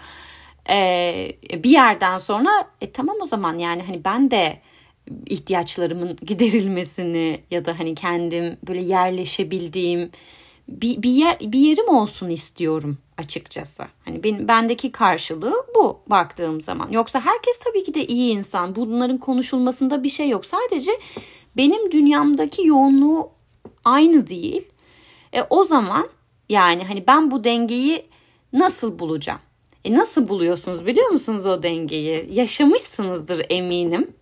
Ee, 0.70 1.32
bir 1.54 1.70
yerden 1.70 2.18
sonra 2.18 2.50
e 2.82 2.92
tamam 2.92 3.16
o 3.22 3.26
zaman 3.26 3.58
yani 3.58 3.84
hani 3.84 4.06
ben 4.06 4.32
de 4.32 4.62
ihtiyaçlarımın 5.26 6.18
giderilmesini 6.26 7.44
ya 7.52 7.66
da 7.66 7.80
hani 7.80 7.96
kendim 7.96 8.58
böyle 8.68 8.82
yerleşebildiğim 8.82 10.12
bir, 10.68 11.04
bir 11.04 11.10
yer 11.10 11.40
bir 11.40 11.60
yerim 11.60 11.90
olsun 11.90 12.30
istiyorum 12.30 12.98
açıkçası. 13.18 13.84
Hani 14.06 14.24
benim 14.24 14.48
bendeki 14.48 14.92
karşılığı 14.92 15.66
bu 15.76 16.00
baktığım 16.08 16.62
zaman. 16.62 16.90
Yoksa 16.92 17.20
herkes 17.22 17.60
tabii 17.60 17.84
ki 17.84 17.94
de 17.94 18.08
iyi 18.08 18.34
insan. 18.34 18.76
Bunların 18.76 19.18
konuşulmasında 19.18 20.04
bir 20.04 20.10
şey 20.10 20.30
yok. 20.30 20.46
Sadece 20.46 20.92
benim 21.58 21.92
dünyamdaki 21.92 22.68
yoğunluğu 22.68 23.30
aynı 23.86 24.28
değil. 24.28 24.68
E, 25.34 25.42
o 25.50 25.66
zaman 25.66 26.08
yani 26.50 26.84
hani 26.84 27.08
ben 27.08 27.32
bu 27.32 27.44
dengeyi 27.44 28.06
nasıl 28.54 29.00
bulacağım? 29.00 29.40
E 29.86 29.94
nasıl 29.94 30.28
buluyorsunuz 30.28 30.86
biliyor 30.86 31.10
musunuz 31.10 31.46
o 31.46 31.64
dengeyi? 31.64 32.28
Yaşamışsınızdır 32.32 33.46
eminim. 33.50 34.14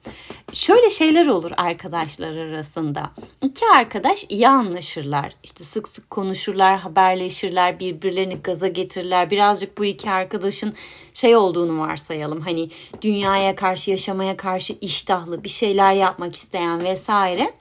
Şöyle 0.53 0.89
şeyler 0.89 1.27
olur 1.27 1.51
arkadaşlar 1.57 2.35
arasında. 2.35 3.11
İki 3.43 3.65
arkadaş 3.75 4.25
iyi 4.29 4.47
anlaşırlar. 4.47 5.33
İşte 5.43 5.63
sık 5.63 5.87
sık 5.87 6.09
konuşurlar, 6.09 6.79
haberleşirler, 6.79 7.79
birbirlerini 7.79 8.35
gaza 8.35 8.67
getirirler. 8.67 9.31
Birazcık 9.31 9.77
bu 9.77 9.85
iki 9.85 10.11
arkadaşın 10.11 10.73
şey 11.13 11.35
olduğunu 11.35 11.79
varsayalım. 11.79 12.41
Hani 12.41 12.69
dünyaya 13.01 13.55
karşı, 13.55 13.91
yaşamaya 13.91 14.37
karşı 14.37 14.77
iştahlı, 14.81 15.43
bir 15.43 15.49
şeyler 15.49 15.93
yapmak 15.93 16.35
isteyen 16.35 16.83
vesaire. 16.83 17.53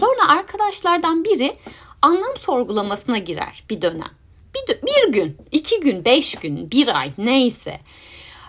Sonra 0.00 0.28
arkadaşlardan 0.28 1.24
biri 1.24 1.56
anlam 2.02 2.36
sorgulamasına 2.36 3.18
girer 3.18 3.64
bir 3.70 3.82
dönem 3.82 4.25
bir, 4.68 4.82
bir 4.82 5.12
gün, 5.12 5.36
iki 5.52 5.80
gün, 5.80 6.04
beş 6.04 6.34
gün, 6.34 6.70
bir 6.70 7.00
ay 7.00 7.12
neyse 7.18 7.80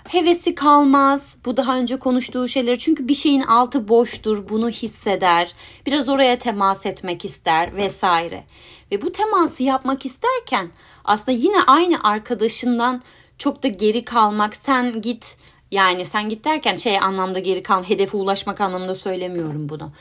hevesi 0.08 0.56
kalmaz. 0.56 1.38
Bu 1.46 1.58
daha 1.58 1.78
önce 1.78 1.98
konuştuğu 1.98 2.48
şeyler 2.48 2.80
çünkü 2.80 3.08
bir 3.08 3.16
şeyin 3.16 3.42
altı 3.42 3.88
boştur 3.88 4.50
bunu 4.50 4.70
hisseder. 4.70 5.54
Biraz 5.86 6.10
oraya 6.10 6.40
temas 6.40 6.86
etmek 6.86 7.26
ister 7.26 7.76
vesaire. 7.76 8.44
Ve 8.92 9.02
bu 9.02 9.12
teması 9.12 9.64
yapmak 9.64 10.06
isterken 10.06 10.70
aslında 11.06 11.32
yine 11.32 11.64
aynı 11.68 12.04
arkadaşından 12.04 13.02
çok 13.38 13.64
da 13.64 13.68
geri 13.68 14.06
kalmak 14.06 14.56
sen 14.56 15.02
git 15.02 15.38
yani 15.72 16.06
sen 16.06 16.30
git 16.30 16.46
derken 16.46 16.76
şey 16.76 17.00
anlamda 17.00 17.40
geri 17.40 17.64
kal 17.64 17.84
hedefe 17.84 18.18
ulaşmak 18.18 18.62
anlamında 18.62 18.96
söylemiyorum 18.96 19.70
bunu. 19.70 19.92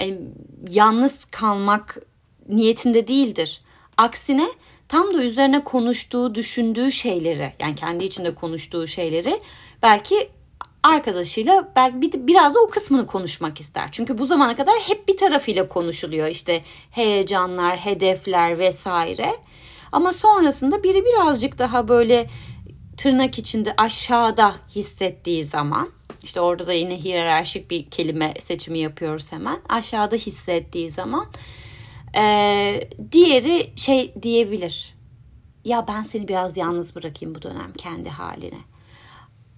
Yani 0.00 0.18
yalnız 0.68 1.24
kalmak 1.24 1.98
niyetinde 2.48 3.08
değildir. 3.08 3.60
Aksine 3.96 4.48
tam 4.88 5.14
da 5.14 5.22
üzerine 5.22 5.64
konuştuğu, 5.64 6.34
düşündüğü 6.34 6.92
şeyleri 6.92 7.52
yani 7.60 7.74
kendi 7.74 8.04
içinde 8.04 8.34
konuştuğu 8.34 8.86
şeyleri 8.86 9.40
belki 9.82 10.30
arkadaşıyla 10.82 11.72
belki 11.76 12.00
bir, 12.00 12.26
biraz 12.26 12.54
da 12.54 12.60
o 12.60 12.70
kısmını 12.70 13.06
konuşmak 13.06 13.60
ister. 13.60 13.88
Çünkü 13.92 14.18
bu 14.18 14.26
zamana 14.26 14.56
kadar 14.56 14.74
hep 14.74 15.08
bir 15.08 15.16
tarafıyla 15.16 15.68
konuşuluyor. 15.68 16.28
İşte 16.28 16.62
heyecanlar, 16.90 17.78
hedefler 17.78 18.58
vesaire. 18.58 19.36
Ama 19.92 20.12
sonrasında 20.12 20.82
biri 20.82 21.04
birazcık 21.04 21.58
daha 21.58 21.88
böyle 21.88 22.26
tırnak 22.96 23.38
içinde 23.38 23.74
aşağıda 23.76 24.54
hissettiği 24.74 25.44
zaman 25.44 25.90
işte 26.22 26.40
orada 26.40 26.66
da 26.66 26.72
yine 26.72 27.04
hiyerarşik 27.04 27.70
bir 27.70 27.90
kelime 27.90 28.34
seçimi 28.38 28.78
yapıyoruz 28.78 29.32
hemen. 29.32 29.58
Aşağıda 29.68 30.16
hissettiği 30.16 30.90
zaman 30.90 31.26
ee, 32.16 32.88
diğeri 33.12 33.72
şey 33.76 34.14
diyebilir. 34.22 34.96
Ya 35.64 35.86
ben 35.88 36.02
seni 36.02 36.28
biraz 36.28 36.56
yalnız 36.56 36.96
bırakayım 36.96 37.34
bu 37.34 37.42
dönem 37.42 37.72
kendi 37.78 38.08
haline. 38.08 38.58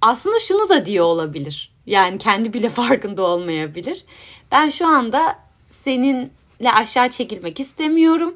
Aslında 0.01 0.39
şunu 0.39 0.69
da 0.69 0.87
diyor 0.87 1.05
olabilir. 1.05 1.73
Yani 1.87 2.19
kendi 2.19 2.53
bile 2.53 2.69
farkında 2.71 3.23
olmayabilir. 3.23 4.05
Ben 4.53 4.71
şu 4.71 4.87
anda 4.87 5.39
seninle 5.71 6.73
aşağı 6.75 7.11
çekilmek 7.11 7.61
istemiyorum. 7.61 8.35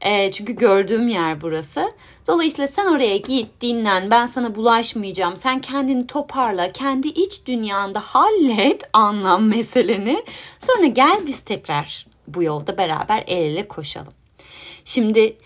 E, 0.00 0.30
çünkü 0.30 0.52
gördüğüm 0.52 1.08
yer 1.08 1.40
burası. 1.40 1.92
Dolayısıyla 2.26 2.68
sen 2.68 2.86
oraya 2.86 3.16
git, 3.16 3.60
dinlen, 3.60 4.10
ben 4.10 4.26
sana 4.26 4.54
bulaşmayacağım. 4.54 5.36
Sen 5.36 5.60
kendini 5.60 6.06
toparla, 6.06 6.72
kendi 6.72 7.08
iç 7.08 7.46
dünyanda 7.46 8.00
hallet 8.00 8.82
anlam 8.92 9.44
meseleni. 9.44 10.24
Sonra 10.58 10.86
gel 10.86 11.26
biz 11.26 11.40
tekrar 11.40 12.09
bu 12.34 12.42
yolda 12.42 12.78
beraber 12.78 13.24
el 13.26 13.36
ele 13.36 13.68
koşalım. 13.68 14.12
Şimdi 14.84 15.36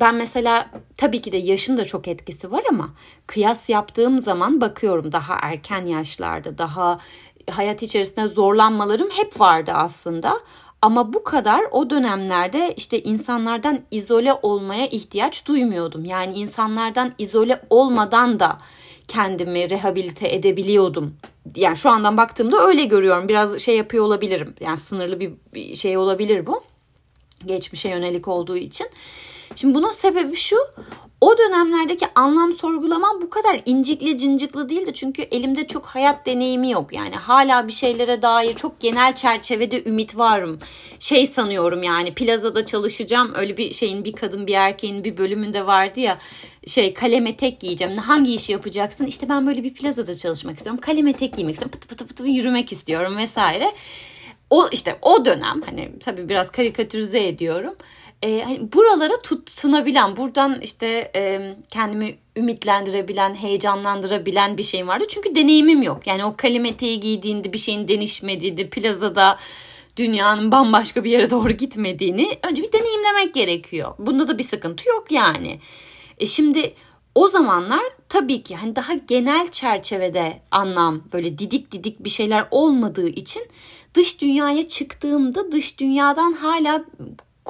ben 0.00 0.14
mesela 0.14 0.70
tabii 0.96 1.20
ki 1.20 1.32
de 1.32 1.36
yaşın 1.36 1.76
da 1.76 1.84
çok 1.84 2.08
etkisi 2.08 2.52
var 2.52 2.62
ama 2.68 2.90
kıyas 3.26 3.68
yaptığım 3.68 4.20
zaman 4.20 4.60
bakıyorum 4.60 5.12
daha 5.12 5.38
erken 5.42 5.86
yaşlarda 5.86 6.58
daha 6.58 6.98
hayat 7.50 7.82
içerisinde 7.82 8.28
zorlanmalarım 8.28 9.10
hep 9.10 9.40
vardı 9.40 9.72
aslında. 9.74 10.40
Ama 10.82 11.12
bu 11.12 11.24
kadar 11.24 11.62
o 11.70 11.90
dönemlerde 11.90 12.74
işte 12.76 13.02
insanlardan 13.02 13.80
izole 13.90 14.34
olmaya 14.42 14.86
ihtiyaç 14.86 15.46
duymuyordum. 15.48 16.04
Yani 16.04 16.36
insanlardan 16.36 17.12
izole 17.18 17.62
olmadan 17.70 18.40
da 18.40 18.58
kendimi 19.08 19.70
rehabilite 19.70 20.28
edebiliyordum. 20.28 21.14
Yani 21.56 21.76
şu 21.76 21.90
andan 21.90 22.16
baktığımda 22.16 22.66
öyle 22.66 22.84
görüyorum. 22.84 23.28
Biraz 23.28 23.60
şey 23.60 23.76
yapıyor 23.76 24.04
olabilirim. 24.04 24.54
Yani 24.60 24.78
sınırlı 24.78 25.20
bir 25.20 25.74
şey 25.74 25.96
olabilir 25.96 26.46
bu. 26.46 26.64
Geçmişe 27.46 27.88
yönelik 27.88 28.28
olduğu 28.28 28.56
için. 28.56 28.86
Şimdi 29.56 29.74
bunun 29.74 29.90
sebebi 29.90 30.36
şu. 30.36 30.56
O 31.24 31.38
dönemlerdeki 31.38 32.06
anlam 32.14 32.52
sorgulamam 32.52 33.22
bu 33.22 33.30
kadar 33.30 33.60
incikli 33.66 34.18
cincikli 34.18 34.68
değildi. 34.68 34.94
Çünkü 34.94 35.22
elimde 35.22 35.66
çok 35.66 35.86
hayat 35.86 36.26
deneyimi 36.26 36.70
yok. 36.70 36.92
Yani 36.92 37.16
hala 37.16 37.66
bir 37.68 37.72
şeylere 37.72 38.22
dair 38.22 38.54
çok 38.54 38.80
genel 38.80 39.14
çerçevede 39.14 39.84
ümit 39.84 40.18
varım. 40.18 40.58
Şey 41.00 41.26
sanıyorum 41.26 41.82
yani 41.82 42.14
plazada 42.14 42.66
çalışacağım. 42.66 43.32
Öyle 43.34 43.56
bir 43.56 43.72
şeyin 43.72 44.04
bir 44.04 44.12
kadın 44.12 44.46
bir 44.46 44.54
erkeğin 44.54 45.04
bir 45.04 45.18
bölümünde 45.18 45.66
vardı 45.66 46.00
ya. 46.00 46.18
Şey 46.66 46.94
kaleme 46.94 47.36
tek 47.36 47.60
giyeceğim. 47.60 47.96
Hangi 47.96 48.34
işi 48.34 48.52
yapacaksın? 48.52 49.06
İşte 49.06 49.28
ben 49.28 49.46
böyle 49.46 49.62
bir 49.62 49.74
plazada 49.74 50.14
çalışmak 50.14 50.56
istiyorum. 50.56 50.80
Kaleme 50.80 51.12
tek 51.12 51.34
giymek 51.34 51.54
istiyorum. 51.54 51.72
Pıtı 51.80 51.88
pıtı 51.88 52.06
pıtı 52.06 52.26
yürümek 52.26 52.72
istiyorum 52.72 53.16
vesaire. 53.16 53.72
O 54.50 54.68
işte 54.72 54.98
o 55.02 55.24
dönem 55.24 55.62
hani 55.66 55.98
tabii 55.98 56.28
biraz 56.28 56.50
karikatürize 56.50 57.26
ediyorum 57.26 57.74
e, 58.24 58.42
hani 58.42 58.72
buralara 58.72 59.22
tutunabilen, 59.22 60.16
buradan 60.16 60.60
işte 60.60 61.10
e, 61.16 61.54
kendimi 61.70 62.18
ümitlendirebilen, 62.36 63.34
heyecanlandırabilen 63.34 64.58
bir 64.58 64.62
şeyim 64.62 64.88
vardı. 64.88 65.04
Çünkü 65.08 65.34
deneyimim 65.34 65.82
yok. 65.82 66.06
Yani 66.06 66.24
o 66.24 66.34
kalimeteyi 66.36 67.00
giydiğinde 67.00 67.52
bir 67.52 67.58
şeyin 67.58 67.88
denişmediğini, 67.88 68.70
plazada 68.70 69.38
dünyanın 69.96 70.52
bambaşka 70.52 71.04
bir 71.04 71.10
yere 71.10 71.30
doğru 71.30 71.52
gitmediğini 71.52 72.38
önce 72.42 72.62
bir 72.62 72.72
deneyimlemek 72.72 73.34
gerekiyor. 73.34 73.94
Bunda 73.98 74.28
da 74.28 74.38
bir 74.38 74.44
sıkıntı 74.44 74.88
yok 74.88 75.10
yani. 75.10 75.60
E 76.18 76.26
şimdi 76.26 76.74
o 77.14 77.28
zamanlar 77.28 77.82
tabii 78.08 78.42
ki 78.42 78.56
hani 78.56 78.76
daha 78.76 78.94
genel 78.94 79.50
çerçevede 79.50 80.40
anlam 80.50 81.02
böyle 81.12 81.38
didik 81.38 81.72
didik 81.72 82.04
bir 82.04 82.10
şeyler 82.10 82.46
olmadığı 82.50 83.08
için 83.08 83.42
dış 83.94 84.20
dünyaya 84.20 84.68
çıktığımda 84.68 85.52
dış 85.52 85.80
dünyadan 85.80 86.32
hala 86.32 86.84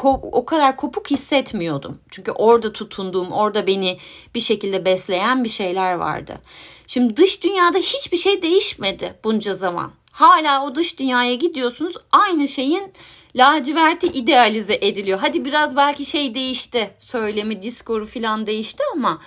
o 0.03 0.45
kadar 0.45 0.77
kopuk 0.77 1.11
hissetmiyordum. 1.11 2.01
Çünkü 2.11 2.31
orada 2.31 2.73
tutunduğum, 2.73 3.33
orada 3.33 3.67
beni 3.67 3.99
bir 4.35 4.41
şekilde 4.41 4.85
besleyen 4.85 5.45
bir 5.45 5.49
şeyler 5.49 5.95
vardı. 5.95 6.39
Şimdi 6.87 7.17
dış 7.17 7.45
dünyada 7.45 7.79
hiçbir 7.79 8.17
şey 8.17 8.43
değişmedi 8.43 9.15
bunca 9.25 9.55
zaman. 9.55 9.93
Hala 10.13 10.65
o 10.67 10.75
dış 10.75 10.99
dünyaya 10.99 11.35
gidiyorsunuz 11.35 11.97
aynı 12.13 12.49
şeyin 12.49 12.93
laciverti 13.37 14.07
idealize 14.07 14.79
ediliyor. 14.81 15.19
Hadi 15.19 15.45
biraz 15.45 15.77
belki 15.77 16.05
şey 16.05 16.35
değişti. 16.35 16.91
Söylemi, 16.99 17.63
diskoru 17.63 18.07
falan 18.07 18.47
değişti 18.47 18.83
ama 18.95 19.21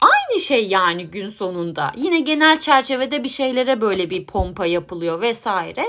aynı 0.00 0.40
şey 0.40 0.66
yani 0.66 1.06
gün 1.06 1.26
sonunda. 1.26 1.92
Yine 1.96 2.20
genel 2.20 2.60
çerçevede 2.60 3.24
bir 3.24 3.28
şeylere 3.28 3.80
böyle 3.80 4.10
bir 4.10 4.26
pompa 4.26 4.66
yapılıyor 4.66 5.20
vesaire. 5.20 5.84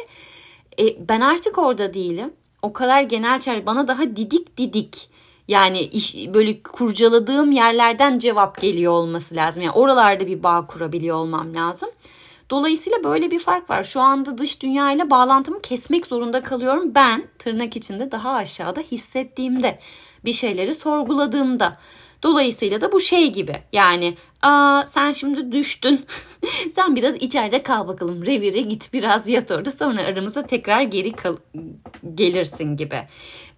E, 0.79 1.09
ben 1.09 1.21
artık 1.21 1.57
orada 1.57 1.93
değilim. 1.93 2.33
O 2.61 2.73
kadar 2.73 3.01
genel 3.01 3.39
çerçeve 3.39 3.65
bana 3.65 3.87
daha 3.87 4.03
didik 4.03 4.57
didik 4.57 5.09
yani 5.47 5.79
iş, 5.79 6.15
böyle 6.33 6.63
kurcaladığım 6.63 7.51
yerlerden 7.51 8.19
cevap 8.19 8.61
geliyor 8.61 8.93
olması 8.93 9.35
lazım. 9.35 9.63
Yani 9.63 9.73
oralarda 9.73 10.27
bir 10.27 10.43
bağ 10.43 10.67
kurabiliyor 10.67 11.17
olmam 11.17 11.55
lazım. 11.55 11.89
Dolayısıyla 12.49 13.03
böyle 13.03 13.31
bir 13.31 13.39
fark 13.39 13.69
var. 13.69 13.83
Şu 13.83 14.01
anda 14.01 14.37
dış 14.37 14.61
dünya 14.61 14.91
ile 14.91 15.09
bağlantımı 15.09 15.61
kesmek 15.61 16.07
zorunda 16.07 16.43
kalıyorum. 16.43 16.95
Ben 16.95 17.23
tırnak 17.39 17.75
içinde 17.75 18.11
daha 18.11 18.31
aşağıda 18.31 18.79
hissettiğimde, 18.79 19.79
bir 20.25 20.33
şeyleri 20.33 20.75
sorguladığımda. 20.75 21.77
Dolayısıyla 22.23 22.81
da 22.81 22.91
bu 22.91 22.99
şey 22.99 23.33
gibi 23.33 23.55
yani 23.73 24.17
aa 24.41 24.83
sen 24.87 25.11
şimdi 25.11 25.51
düştün 25.51 26.05
sen 26.75 26.95
biraz 26.95 27.15
içeride 27.15 27.63
kal 27.63 27.87
bakalım 27.87 28.25
revire 28.25 28.61
git 28.61 28.93
biraz 28.93 29.27
yat 29.27 29.51
orada 29.51 29.71
sonra 29.71 30.01
aramıza 30.01 30.45
tekrar 30.45 30.81
geri 30.81 31.11
kal- 31.11 31.37
gelirsin 32.15 32.77
gibi. 32.77 33.01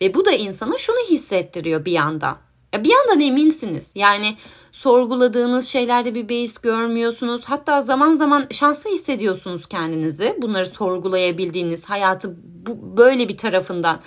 Ve 0.02 0.14
bu 0.14 0.26
da 0.26 0.32
insana 0.32 0.78
şunu 0.78 0.98
hissettiriyor 1.10 1.86
bir 1.86 1.92
yandan. 1.92 2.38
Ya 2.74 2.84
bir 2.84 2.90
yandan 2.90 3.22
eminsiniz 3.22 3.92
yani 3.96 4.36
sorguladığınız 4.72 5.68
şeylerde 5.68 6.16
bir 6.16 6.30
beis 6.30 6.58
görmüyorsunuz. 6.58 7.42
Hatta 7.46 7.82
zaman 7.82 8.16
zaman 8.16 8.48
şanslı 8.52 8.90
hissediyorsunuz 8.90 9.66
kendinizi. 9.68 10.38
Bunları 10.42 10.66
sorgulayabildiğiniz 10.66 11.86
hayatı 11.86 12.36
bu, 12.68 12.98
böyle 12.98 13.30
bir 13.30 13.38
tarafından 13.38 14.00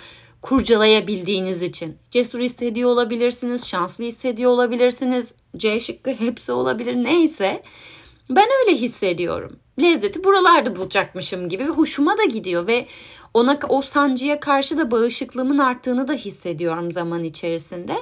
kurcalayabildiğiniz 0.47 1.61
için. 1.61 1.97
Cesur 2.11 2.39
hissediyor 2.39 2.89
olabilirsiniz, 2.89 3.67
şanslı 3.67 4.03
hissediyor 4.03 4.51
olabilirsiniz. 4.51 5.33
C 5.57 5.79
şıkkı 5.79 6.09
hepsi 6.09 6.51
olabilir 6.51 6.95
neyse. 6.95 7.63
Ben 8.29 8.47
öyle 8.61 8.77
hissediyorum. 8.77 9.59
Lezzeti 9.81 10.23
buralarda 10.23 10.75
bulacakmışım 10.75 11.49
gibi 11.49 11.63
ve 11.63 11.69
hoşuma 11.69 12.17
da 12.17 12.23
gidiyor 12.23 12.67
ve 12.67 12.87
ona 13.33 13.59
o 13.69 13.81
sancıya 13.81 14.39
karşı 14.39 14.77
da 14.77 14.91
bağışıklığımın 14.91 15.57
arttığını 15.57 16.07
da 16.07 16.13
hissediyorum 16.13 16.91
zaman 16.91 17.23
içerisinde. 17.23 17.95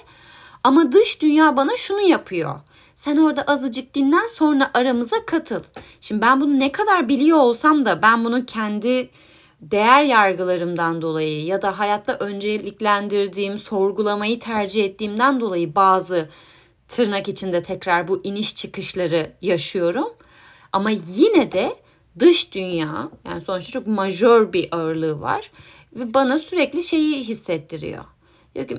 Ama 0.64 0.92
dış 0.92 1.22
dünya 1.22 1.58
bana 1.58 1.78
şunu 1.78 2.02
yapıyor. 2.02 2.60
Sen 2.96 3.18
orada 3.18 3.42
azıcık 3.42 3.96
dinlen 3.96 4.28
sonra 4.28 4.72
aramıza 4.74 5.26
katıl. 5.26 5.62
Şimdi 6.02 6.22
ben 6.22 6.42
bunu 6.42 6.60
ne 6.60 6.72
kadar 6.72 7.10
biliyor 7.10 7.38
olsam 7.38 7.86
da 7.86 8.02
ben 8.02 8.26
bunu 8.26 8.46
kendi 8.46 9.10
değer 9.72 10.04
yargılarımdan 10.04 11.02
dolayı 11.02 11.46
ya 11.46 11.62
da 11.62 11.80
hayatta 11.80 12.18
önceliklendirdiğim, 12.18 13.60
sorgulamayı 13.60 14.40
tercih 14.40 14.86
ettiğimden 14.86 15.40
dolayı 15.40 15.76
bazı 15.76 16.30
tırnak 16.88 17.28
içinde 17.28 17.64
tekrar 17.64 18.08
bu 18.08 18.22
iniş 18.24 18.56
çıkışları 18.56 19.32
yaşıyorum. 19.42 20.08
Ama 20.72 20.90
yine 20.90 21.52
de 21.52 21.76
dış 22.20 22.54
dünya 22.54 23.10
yani 23.26 23.42
sonuçta 23.42 23.72
çok 23.72 23.88
majör 23.88 24.54
bir 24.54 24.76
ağırlığı 24.76 25.22
var 25.22 25.52
ve 25.96 26.14
bana 26.14 26.40
sürekli 26.40 26.84
şeyi 26.84 27.24
hissettiriyor. 27.24 28.04
Diyor 28.56 28.68
ki 28.68 28.78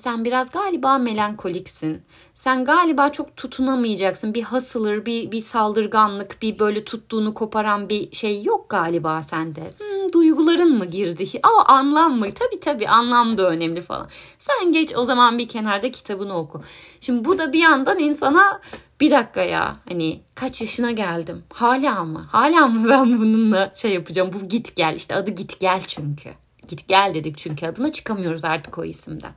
sen 0.00 0.24
biraz 0.24 0.50
galiba 0.50 0.98
melankoliksin. 0.98 2.02
Sen 2.34 2.64
galiba 2.64 3.12
çok 3.12 3.36
tutunamayacaksın. 3.36 4.34
Bir 4.34 4.42
hasılır, 4.42 5.06
bir, 5.06 5.30
bir 5.30 5.40
saldırganlık, 5.40 6.42
bir 6.42 6.58
böyle 6.58 6.84
tuttuğunu 6.84 7.34
koparan 7.34 7.88
bir 7.88 8.12
şey 8.12 8.42
yok 8.42 8.68
galiba 8.68 9.22
sende. 9.22 9.60
Hmm, 9.60 10.12
duyguların 10.12 10.78
mı 10.78 10.84
girdi? 10.84 11.28
Aa 11.42 11.64
anlam 11.72 12.18
mı? 12.18 12.26
Tabii 12.34 12.60
tabii 12.60 12.88
anlam 12.88 13.38
da 13.38 13.48
önemli 13.48 13.82
falan. 13.82 14.08
Sen 14.38 14.72
geç 14.72 14.92
o 14.96 15.04
zaman 15.04 15.38
bir 15.38 15.48
kenarda 15.48 15.90
kitabını 15.90 16.38
oku. 16.38 16.62
Şimdi 17.00 17.24
bu 17.24 17.38
da 17.38 17.52
bir 17.52 17.58
yandan 17.58 17.98
insana 17.98 18.60
bir 19.00 19.10
dakika 19.10 19.42
ya 19.42 19.76
hani 19.88 20.20
kaç 20.34 20.60
yaşına 20.60 20.90
geldim. 20.90 21.44
Hala 21.52 22.04
mı? 22.04 22.26
Hala 22.32 22.66
mı 22.66 22.88
ben 22.88 23.18
bununla 23.18 23.72
şey 23.74 23.92
yapacağım? 23.92 24.30
Bu 24.32 24.48
git 24.48 24.76
gel 24.76 24.94
işte 24.96 25.14
adı 25.14 25.30
git 25.30 25.60
gel 25.60 25.82
çünkü. 25.86 26.30
Git 26.70 26.88
gel 26.88 27.14
dedik 27.14 27.38
çünkü 27.38 27.66
adına 27.66 27.92
çıkamıyoruz 27.92 28.44
artık 28.44 28.78
o 28.78 28.84
isimden. 28.84 29.32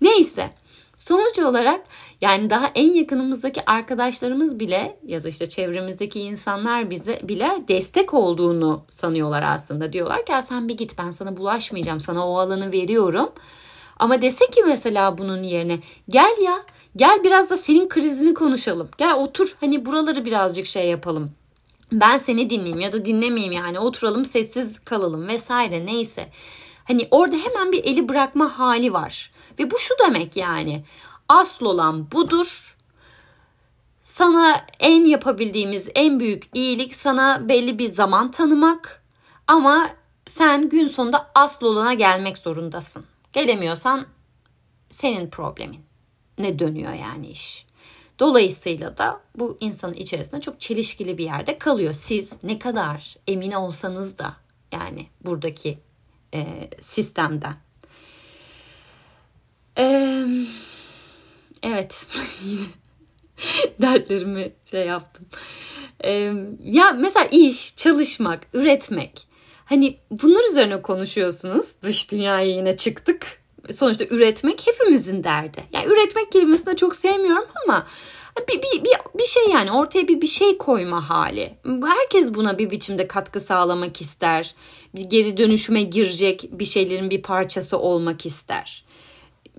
Neyse 0.00 0.50
sonuç 0.96 1.38
olarak 1.38 1.80
yani 2.20 2.50
daha 2.50 2.70
en 2.74 2.94
yakınımızdaki 2.94 3.70
arkadaşlarımız 3.70 4.60
bile 4.60 4.98
ya 5.06 5.22
da 5.22 5.28
işte 5.28 5.48
çevremizdeki 5.48 6.20
insanlar 6.20 6.90
bize 6.90 7.20
bile 7.22 7.50
destek 7.68 8.14
olduğunu 8.14 8.84
sanıyorlar 8.88 9.42
aslında. 9.42 9.92
Diyorlar 9.92 10.26
ki 10.26 10.32
sen 10.42 10.68
bir 10.68 10.76
git 10.76 10.98
ben 10.98 11.10
sana 11.10 11.36
bulaşmayacağım 11.36 12.00
sana 12.00 12.28
o 12.28 12.38
alanı 12.38 12.72
veriyorum. 12.72 13.32
Ama 13.96 14.22
dese 14.22 14.46
ki 14.46 14.62
mesela 14.66 15.18
bunun 15.18 15.42
yerine 15.42 15.78
gel 16.08 16.36
ya 16.44 16.56
gel 16.96 17.24
biraz 17.24 17.50
da 17.50 17.56
senin 17.56 17.88
krizini 17.88 18.34
konuşalım. 18.34 18.88
Gel 18.98 19.14
otur 19.14 19.56
hani 19.60 19.86
buraları 19.86 20.24
birazcık 20.24 20.66
şey 20.66 20.88
yapalım 20.88 21.30
ben 21.92 22.18
seni 22.18 22.50
dinleyeyim 22.50 22.80
ya 22.80 22.92
da 22.92 23.04
dinlemeyeyim 23.04 23.52
yani 23.52 23.78
oturalım 23.78 24.26
sessiz 24.26 24.78
kalalım 24.78 25.28
vesaire 25.28 25.86
neyse. 25.86 26.30
Hani 26.84 27.08
orada 27.10 27.36
hemen 27.36 27.72
bir 27.72 27.84
eli 27.84 28.08
bırakma 28.08 28.58
hali 28.58 28.92
var. 28.92 29.30
Ve 29.58 29.70
bu 29.70 29.78
şu 29.78 29.94
demek 30.06 30.36
yani 30.36 30.84
asıl 31.28 31.66
olan 31.66 32.12
budur. 32.12 32.76
Sana 34.04 34.66
en 34.80 35.04
yapabildiğimiz 35.04 35.88
en 35.94 36.20
büyük 36.20 36.44
iyilik 36.54 36.94
sana 36.94 37.48
belli 37.48 37.78
bir 37.78 37.88
zaman 37.88 38.30
tanımak. 38.30 39.02
Ama 39.46 39.90
sen 40.26 40.68
gün 40.68 40.86
sonunda 40.86 41.30
asıl 41.34 41.66
olana 41.66 41.94
gelmek 41.94 42.38
zorundasın. 42.38 43.04
Gelemiyorsan 43.32 44.06
senin 44.90 45.30
problemin. 45.30 45.80
Ne 46.38 46.58
dönüyor 46.58 46.92
yani 46.92 47.26
iş. 47.26 47.65
Dolayısıyla 48.18 48.98
da 48.98 49.20
bu 49.38 49.56
insanın 49.60 49.94
içerisinde 49.94 50.40
çok 50.40 50.60
çelişkili 50.60 51.18
bir 51.18 51.24
yerde 51.24 51.58
kalıyor. 51.58 51.94
Siz 51.94 52.32
ne 52.42 52.58
kadar 52.58 53.16
emin 53.26 53.52
olsanız 53.52 54.18
da 54.18 54.36
yani 54.72 55.06
buradaki 55.24 55.78
e, 56.34 56.70
sistemden. 56.80 57.56
E, 59.78 60.24
evet 61.62 62.06
yine 62.44 62.66
dertlerimi 63.82 64.52
şey 64.64 64.86
yaptım. 64.86 65.26
E, 66.04 66.10
ya 66.64 66.90
mesela 66.90 67.26
iş, 67.26 67.76
çalışmak, 67.76 68.46
üretmek. 68.52 69.26
Hani 69.64 69.98
bunlar 70.10 70.50
üzerine 70.50 70.82
konuşuyorsunuz. 70.82 71.74
Dış 71.82 72.12
dünyaya 72.12 72.56
yine 72.56 72.76
çıktık 72.76 73.42
sonuçta 73.72 74.04
üretmek 74.04 74.66
hepimizin 74.66 75.24
derdi. 75.24 75.64
Yani 75.72 75.86
üretmek 75.86 76.32
kelimesini 76.32 76.76
çok 76.76 76.96
sevmiyorum 76.96 77.48
ama 77.64 77.86
bir, 78.48 78.62
bir, 78.62 78.84
bir, 78.84 79.18
bir 79.18 79.26
şey 79.26 79.48
yani 79.50 79.72
ortaya 79.72 80.08
bir 80.08 80.20
bir 80.20 80.26
şey 80.26 80.58
koyma 80.58 81.10
hali. 81.10 81.54
Herkes 81.86 82.34
buna 82.34 82.58
bir 82.58 82.70
biçimde 82.70 83.08
katkı 83.08 83.40
sağlamak 83.40 84.00
ister. 84.00 84.54
Bir 84.94 85.00
geri 85.00 85.36
dönüşüme 85.36 85.82
girecek 85.82 86.48
bir 86.52 86.64
şeylerin 86.64 87.10
bir 87.10 87.22
parçası 87.22 87.78
olmak 87.78 88.26
ister. 88.26 88.84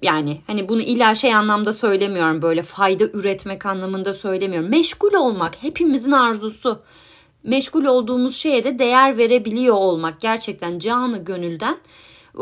Yani 0.01 0.41
hani 0.47 0.69
bunu 0.69 0.81
illa 0.81 1.15
şey 1.15 1.35
anlamda 1.35 1.73
söylemiyorum 1.73 2.41
böyle 2.41 2.61
fayda 2.61 3.03
üretmek 3.03 3.65
anlamında 3.65 4.13
söylemiyorum. 4.13 4.69
Meşgul 4.69 5.13
olmak 5.13 5.63
hepimizin 5.63 6.11
arzusu. 6.11 6.81
Meşgul 7.43 7.85
olduğumuz 7.85 8.35
şeye 8.35 8.63
de 8.63 8.79
değer 8.79 9.17
verebiliyor 9.17 9.75
olmak 9.75 10.21
gerçekten 10.21 10.79
canı 10.79 11.25
gönülden 11.25 11.77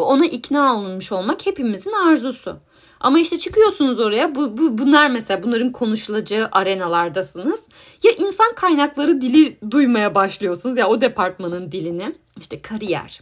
ona 0.02 0.26
ikna 0.26 0.76
olmuş 0.76 1.12
olmak 1.12 1.46
hepimizin 1.46 1.92
arzusu. 1.92 2.60
Ama 3.00 3.20
işte 3.20 3.38
çıkıyorsunuz 3.40 4.00
oraya 4.00 4.36
bu, 4.36 4.58
bu 4.58 4.78
bunlar 4.78 5.10
mesela 5.10 5.44
bunların 5.44 5.72
konuşulacağı 5.72 6.50
arenalardasınız. 6.52 7.64
Ya 8.04 8.12
insan 8.12 8.56
kaynakları 8.56 9.22
dili 9.22 9.58
duymaya 9.72 10.16
başlıyorsunuz 10.16 10.78
ya 10.78 10.88
o 10.88 11.02
departmanın 11.02 11.72
dilini. 11.72 12.16
işte 12.40 12.62
kariyer, 12.62 13.22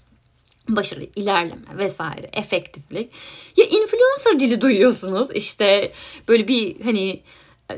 başarı, 0.69 1.07
ilerleme 1.15 1.77
vesaire, 1.77 2.29
efektiflik. 2.33 3.11
Ya 3.57 3.65
influencer 3.65 4.39
dili 4.39 4.61
duyuyorsunuz. 4.61 5.31
İşte 5.31 5.91
böyle 6.27 6.47
bir 6.47 6.81
hani 6.81 7.23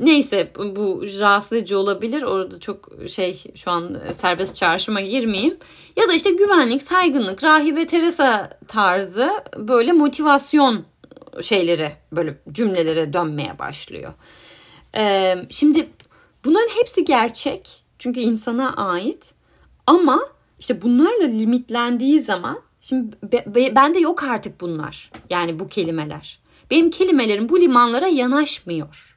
neyse 0.02 0.52
bu 0.76 1.04
rahatsız 1.20 1.54
edici 1.54 1.76
olabilir. 1.76 2.22
Orada 2.22 2.60
çok 2.60 2.90
şey 3.08 3.44
şu 3.56 3.72
an 3.72 4.02
serbest 4.14 4.56
çarşıma 4.56 5.02
girmeyeyim. 5.02 5.58
Ya 5.96 6.08
da 6.08 6.14
işte 6.14 6.32
güvenlik, 6.32 6.82
saygınlık, 6.82 7.44
rahibe 7.44 7.88
Teresa 7.88 8.60
tarzı 8.68 9.32
böyle 9.58 9.92
motivasyon 9.92 10.86
şeyleri 11.42 11.92
böyle 12.12 12.38
cümlelere 12.52 13.14
dönmeye 13.14 13.60
başlıyor. 13.60 14.14
Ee, 14.98 15.36
şimdi 15.50 15.90
bunların 16.46 16.70
hepsi 16.80 17.06
gerçek. 17.06 17.84
Çünkü 18.00 18.20
insana 18.20 18.74
ait. 18.74 19.34
Ama 19.88 20.20
işte 20.60 20.82
bunlarla 20.82 21.26
limitlendiği 21.26 22.20
zaman 22.22 22.62
şimdi 22.82 23.18
be, 23.24 23.44
be, 23.56 23.76
bende 23.76 24.00
yok 24.00 24.24
artık 24.24 24.62
bunlar. 24.62 25.12
Yani 25.30 25.60
bu 25.60 25.68
kelimeler. 25.68 26.40
Benim 26.72 26.90
kelimelerim 26.90 27.50
bu 27.50 27.60
limanlara 27.60 28.08
yanaşmıyor. 28.08 29.15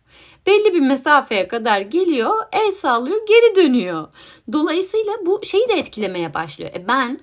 Belli 0.49 0.75
bir 0.75 0.81
mesafeye 0.81 1.49
kadar 1.49 1.81
geliyor, 1.81 2.35
el 2.53 2.73
sallıyor, 2.73 3.27
geri 3.27 3.57
dönüyor. 3.57 4.09
Dolayısıyla 4.53 5.13
bu 5.27 5.41
şeyi 5.45 5.69
de 5.69 5.73
etkilemeye 5.75 6.35
başlıyor. 6.35 6.71
E 6.75 6.89
ben 6.89 7.21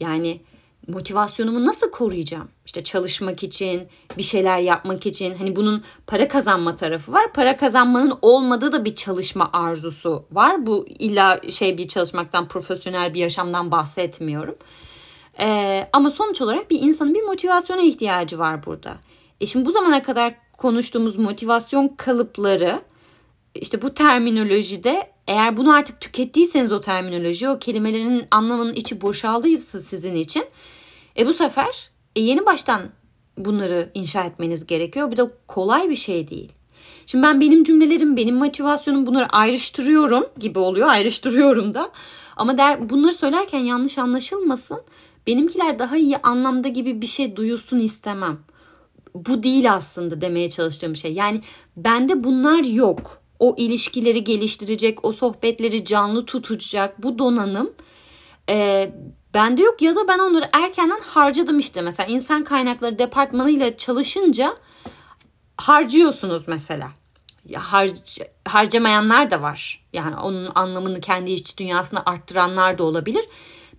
yani 0.00 0.40
motivasyonumu 0.88 1.66
nasıl 1.66 1.90
koruyacağım? 1.90 2.48
İşte 2.66 2.84
çalışmak 2.84 3.42
için, 3.42 3.88
bir 4.18 4.22
şeyler 4.22 4.58
yapmak 4.58 5.06
için. 5.06 5.34
Hani 5.34 5.56
bunun 5.56 5.84
para 6.06 6.28
kazanma 6.28 6.76
tarafı 6.76 7.12
var. 7.12 7.32
Para 7.32 7.56
kazanmanın 7.56 8.18
olmadığı 8.22 8.72
da 8.72 8.84
bir 8.84 8.94
çalışma 8.94 9.50
arzusu 9.52 10.24
var. 10.32 10.66
Bu 10.66 10.86
illa 10.88 11.40
şey 11.50 11.78
bir 11.78 11.88
çalışmaktan, 11.88 12.48
profesyonel 12.48 13.14
bir 13.14 13.20
yaşamdan 13.20 13.70
bahsetmiyorum. 13.70 14.54
Ee, 15.38 15.88
ama 15.92 16.10
sonuç 16.10 16.42
olarak 16.42 16.70
bir 16.70 16.80
insanın 16.80 17.14
bir 17.14 17.22
motivasyona 17.22 17.82
ihtiyacı 17.82 18.38
var 18.38 18.66
burada. 18.66 18.96
E 19.40 19.46
şimdi 19.46 19.66
bu 19.66 19.70
zamana 19.70 20.02
kadar 20.02 20.34
konuştuğumuz 20.58 21.16
motivasyon 21.16 21.88
kalıpları 21.88 22.82
işte 23.54 23.82
bu 23.82 23.94
terminolojide 23.94 25.10
eğer 25.26 25.56
bunu 25.56 25.72
artık 25.72 26.00
tükettiyseniz 26.00 26.72
o 26.72 26.80
terminoloji 26.80 27.48
o 27.48 27.58
kelimelerin 27.58 28.24
anlamının 28.30 28.74
içi 28.74 29.00
boşaldıysa 29.00 29.80
sizin 29.80 30.14
için 30.14 30.44
e 31.18 31.26
bu 31.26 31.34
sefer 31.34 31.90
e 32.16 32.20
yeni 32.20 32.46
baştan 32.46 32.82
bunları 33.38 33.90
inşa 33.94 34.24
etmeniz 34.24 34.66
gerekiyor. 34.66 35.12
Bu 35.12 35.16
da 35.16 35.30
kolay 35.46 35.90
bir 35.90 35.96
şey 35.96 36.28
değil. 36.28 36.52
Şimdi 37.06 37.22
ben 37.22 37.40
benim 37.40 37.64
cümlelerim, 37.64 38.16
benim 38.16 38.36
motivasyonum 38.36 39.06
bunları 39.06 39.26
ayrıştırıyorum 39.26 40.24
gibi 40.38 40.58
oluyor. 40.58 40.88
Ayrıştırıyorum 40.88 41.74
da. 41.74 41.90
Ama 42.36 42.58
der, 42.58 42.90
bunları 42.90 43.12
söylerken 43.12 43.58
yanlış 43.58 43.98
anlaşılmasın. 43.98 44.80
Benimkiler 45.26 45.78
daha 45.78 45.96
iyi 45.96 46.16
anlamda 46.16 46.68
gibi 46.68 47.00
bir 47.00 47.06
şey 47.06 47.36
duyulsun 47.36 47.78
istemem. 47.78 48.38
Bu 49.16 49.42
değil 49.42 49.72
aslında 49.72 50.20
demeye 50.20 50.50
çalıştığım 50.50 50.96
şey. 50.96 51.12
Yani 51.12 51.40
bende 51.76 52.24
bunlar 52.24 52.64
yok. 52.64 53.22
O 53.38 53.54
ilişkileri 53.58 54.24
geliştirecek, 54.24 55.04
o 55.04 55.12
sohbetleri 55.12 55.84
canlı 55.84 56.26
tutacak 56.26 57.02
bu 57.02 57.18
donanım 57.18 57.70
e, 58.48 58.90
Bende 59.36 59.62
yok 59.62 59.82
ya 59.82 59.96
da 59.96 60.08
ben 60.08 60.18
onları 60.18 60.48
erkenden 60.52 61.00
harcadım 61.00 61.58
işte. 61.58 61.80
Mesela 61.80 62.06
insan 62.06 62.44
kaynakları 62.44 62.98
departmanıyla 62.98 63.76
çalışınca 63.76 64.56
harcıyorsunuz 65.56 66.48
mesela. 66.48 66.88
Harc, 67.54 68.24
harcamayanlar 68.48 69.30
da 69.30 69.42
var. 69.42 69.86
Yani 69.92 70.16
onun 70.16 70.50
anlamını 70.54 71.00
kendi 71.00 71.30
iç 71.30 71.58
dünyasına 71.58 72.02
arttıranlar 72.06 72.78
da 72.78 72.84
olabilir. 72.84 73.24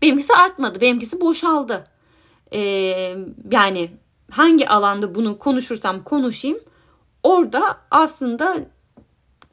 Benimkisi 0.01 0.33
artmadı. 0.33 0.81
Benimkisi 0.81 1.21
boşaldı. 1.21 1.87
Ee, 2.53 2.59
yani 3.51 3.91
hangi 4.31 4.69
alanda 4.69 5.15
bunu 5.15 5.39
konuşursam 5.39 6.03
konuşayım 6.03 6.59
orada 7.23 7.77
aslında 7.91 8.57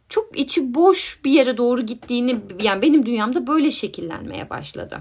çok 0.08 0.38
içi 0.38 0.74
boş 0.74 1.20
bir 1.24 1.30
yere 1.30 1.56
doğru 1.56 1.87
gittiğini 1.87 2.40
yani 2.60 2.82
benim 2.82 3.06
dünyamda 3.06 3.46
böyle 3.46 3.70
şekillenmeye 3.70 4.50
başladı. 4.50 5.00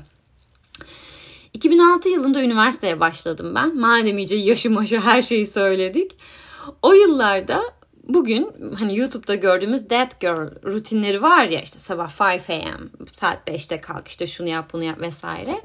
2006 1.54 2.10
yılında 2.10 2.44
üniversiteye 2.44 3.00
başladım 3.00 3.56
ben. 3.56 3.80
Madem 3.80 4.18
iyice 4.18 4.36
yaşı 4.36 4.72
maşı 4.72 5.00
her 5.00 5.22
şeyi 5.22 5.48
söyledik. 5.48 6.12
O 6.82 6.94
yıllarda 6.94 7.62
bugün 8.04 8.48
hani 8.80 8.98
YouTube'da 8.98 9.36
gördüğümüz 9.36 9.88
That 9.88 10.20
Girl 10.20 10.64
rutinleri 10.66 11.22
var 11.22 11.46
ya 11.46 11.62
işte 11.62 11.80
sabah 11.80 12.10
5 12.10 12.50
a.m. 12.50 12.80
saat 13.14 13.48
5'te 13.48 13.82
kalk 13.82 14.08
işte 14.08 14.28
şunu 14.28 14.50
yap 14.50 14.70
bunu 14.74 14.84
yap 14.84 15.02
vesaire. 15.02 15.62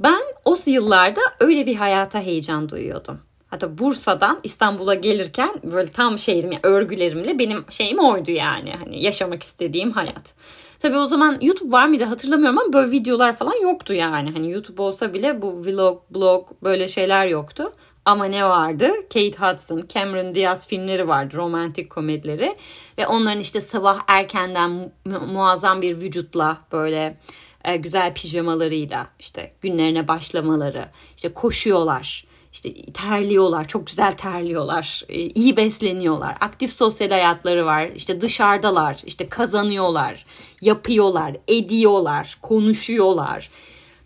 Ben 0.00 0.22
o 0.44 0.56
yıllarda 0.66 1.20
öyle 1.40 1.66
bir 1.66 1.74
hayata 1.74 2.20
heyecan 2.20 2.68
duyuyordum. 2.68 3.29
Hatta 3.50 3.78
Bursa'dan 3.78 4.40
İstanbul'a 4.42 4.94
gelirken 4.94 5.50
böyle 5.62 5.90
tam 5.92 6.18
şehrim 6.18 6.52
yani 6.52 6.60
örgülerimle 6.62 7.38
benim 7.38 7.64
şeyim 7.70 7.98
oydu 7.98 8.30
yani. 8.30 8.72
Hani 8.84 9.02
yaşamak 9.02 9.42
istediğim 9.42 9.90
hayat. 9.90 10.34
Tabi 10.78 10.98
o 10.98 11.06
zaman 11.06 11.38
YouTube 11.40 11.72
var 11.72 11.86
mıydı 11.86 12.04
hatırlamıyorum 12.04 12.58
ama 12.58 12.72
böyle 12.72 12.90
videolar 12.90 13.36
falan 13.36 13.62
yoktu 13.62 13.94
yani. 13.94 14.30
Hani 14.30 14.50
YouTube 14.50 14.82
olsa 14.82 15.14
bile 15.14 15.42
bu 15.42 15.64
vlog, 15.64 16.02
blog 16.10 16.48
böyle 16.62 16.88
şeyler 16.88 17.26
yoktu. 17.26 17.72
Ama 18.04 18.24
ne 18.24 18.44
vardı? 18.44 18.88
Kate 19.02 19.32
Hudson, 19.38 19.82
Cameron 19.94 20.34
Diaz 20.34 20.66
filmleri 20.66 21.08
vardı, 21.08 21.36
romantik 21.36 21.90
komedileri. 21.90 22.56
Ve 22.98 23.06
onların 23.06 23.40
işte 23.40 23.60
sabah 23.60 24.00
erkenden 24.08 24.70
mu- 24.70 24.92
muazzam 25.32 25.82
bir 25.82 26.00
vücutla 26.00 26.58
böyle 26.72 27.18
e, 27.64 27.76
güzel 27.76 28.14
pijamalarıyla 28.14 29.06
işte 29.18 29.52
günlerine 29.60 30.08
başlamaları, 30.08 30.88
işte 31.16 31.34
koşuyorlar 31.34 32.29
işte 32.52 32.74
terliyorlar, 32.92 33.68
çok 33.68 33.86
güzel 33.86 34.12
terliyorlar, 34.12 35.02
e, 35.08 35.20
iyi 35.20 35.56
besleniyorlar, 35.56 36.36
aktif 36.40 36.72
sosyal 36.72 37.10
hayatları 37.10 37.66
var, 37.66 37.90
işte 37.96 38.20
dışarıdalar, 38.20 39.02
işte 39.06 39.28
kazanıyorlar, 39.28 40.26
yapıyorlar, 40.60 41.36
ediyorlar, 41.48 42.38
konuşuyorlar. 42.42 43.50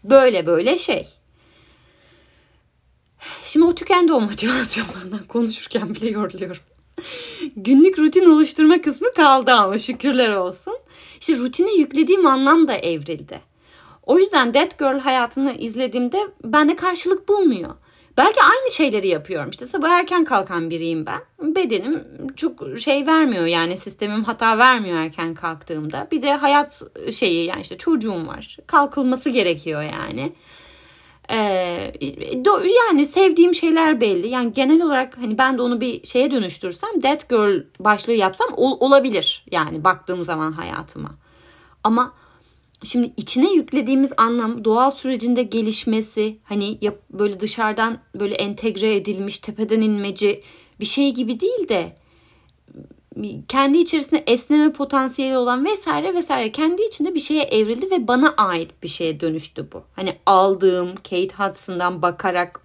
Böyle 0.05 0.47
böyle 0.47 0.79
şey. 0.79 1.07
Şimdi 3.45 3.67
o 3.67 3.75
tükendi 3.75 4.13
o 4.13 4.21
motivasyon 4.21 4.87
benden 5.05 5.27
konuşurken 5.27 5.95
bile 5.95 6.11
yoruluyorum. 6.11 6.63
Günlük 7.57 7.99
rutin 7.99 8.31
oluşturma 8.31 8.83
kısmı 8.83 9.13
kaldı 9.13 9.53
ama 9.53 9.79
şükürler 9.79 10.31
olsun. 10.31 10.77
İşte 11.21 11.37
rutine 11.37 11.73
yüklediğim 11.73 12.27
anlam 12.27 12.69
da 12.69 12.75
evrildi. 12.75 13.41
O 14.03 14.19
yüzden 14.19 14.55
Dead 14.55 14.79
Girl 14.79 14.99
hayatını 14.99 15.53
izlediğimde 15.53 16.19
bende 16.45 16.77
karşılık 16.77 17.29
bulmuyor. 17.29 17.75
Belki 18.17 18.43
aynı 18.43 18.71
şeyleri 18.71 19.09
yapıyorum. 19.09 19.51
İşte 19.51 19.67
sabah 19.67 19.91
erken 19.91 20.25
kalkan 20.25 20.71
biriyim 20.71 21.07
ben. 21.07 21.21
Bedenim 21.55 22.05
çok 22.37 22.79
şey 22.79 23.07
vermiyor 23.07 23.47
yani 23.47 23.77
sistemim 23.77 24.25
hata 24.25 24.59
vermiyor 24.59 24.99
erken 24.99 25.35
kalktığımda. 25.35 26.09
Bir 26.11 26.23
de 26.23 26.35
hayat 26.35 26.83
şeyi 27.13 27.47
yani 27.47 27.61
işte 27.61 27.79
çocuğum 27.79 28.27
var. 28.27 28.57
Kalkılması 28.67 29.31
gerekiyor 29.31 29.83
yani. 29.83 30.33
Ee, 31.31 31.93
yani 32.89 33.07
sevdiğim 33.07 33.55
şeyler 33.55 34.01
belli. 34.01 34.29
Yani 34.29 34.53
genel 34.53 34.83
olarak 34.83 35.19
hani 35.19 35.39
ben 35.39 35.59
de 35.59 35.63
onu 35.63 35.81
bir 35.81 36.07
şeye 36.07 36.31
dönüştürsem 36.31 37.01
That 37.01 37.29
Girl 37.29 37.63
başlığı 37.81 38.13
yapsam 38.13 38.49
ol, 38.57 38.77
olabilir. 38.81 39.45
Yani 39.51 39.85
baktığım 39.85 40.25
zaman 40.25 40.53
hayatıma. 40.53 41.11
Ama 41.85 42.13
Şimdi 42.85 43.13
içine 43.17 43.53
yüklediğimiz 43.53 44.13
anlam 44.17 44.65
doğal 44.65 44.91
sürecinde 44.91 45.43
gelişmesi 45.43 46.39
hani 46.45 46.79
yap, 46.81 46.99
böyle 47.11 47.41
dışarıdan 47.41 47.99
böyle 48.15 48.35
entegre 48.35 48.97
edilmiş 48.97 49.39
tepeden 49.39 49.81
inmeci 49.81 50.43
bir 50.81 50.85
şey 50.85 51.15
gibi 51.15 51.41
değil 51.41 51.69
de 51.69 51.97
kendi 53.49 53.79
içerisinde 53.79 54.25
esneme 54.27 54.73
potansiyeli 54.73 55.37
olan 55.37 55.65
vesaire 55.65 56.15
vesaire 56.15 56.53
kendi 56.53 56.83
içinde 56.83 57.15
bir 57.15 57.21
şeye 57.21 57.43
evrildi 57.43 57.91
ve 57.91 58.09
bana 58.09 58.35
ait 58.37 58.71
bir 58.83 58.89
şeye 58.89 59.21
dönüştü 59.21 59.69
bu. 59.73 59.83
Hani 59.97 60.17
aldığım 60.27 60.95
Kate 60.97 61.37
Hudson'dan 61.39 62.03
bakarak 62.03 62.65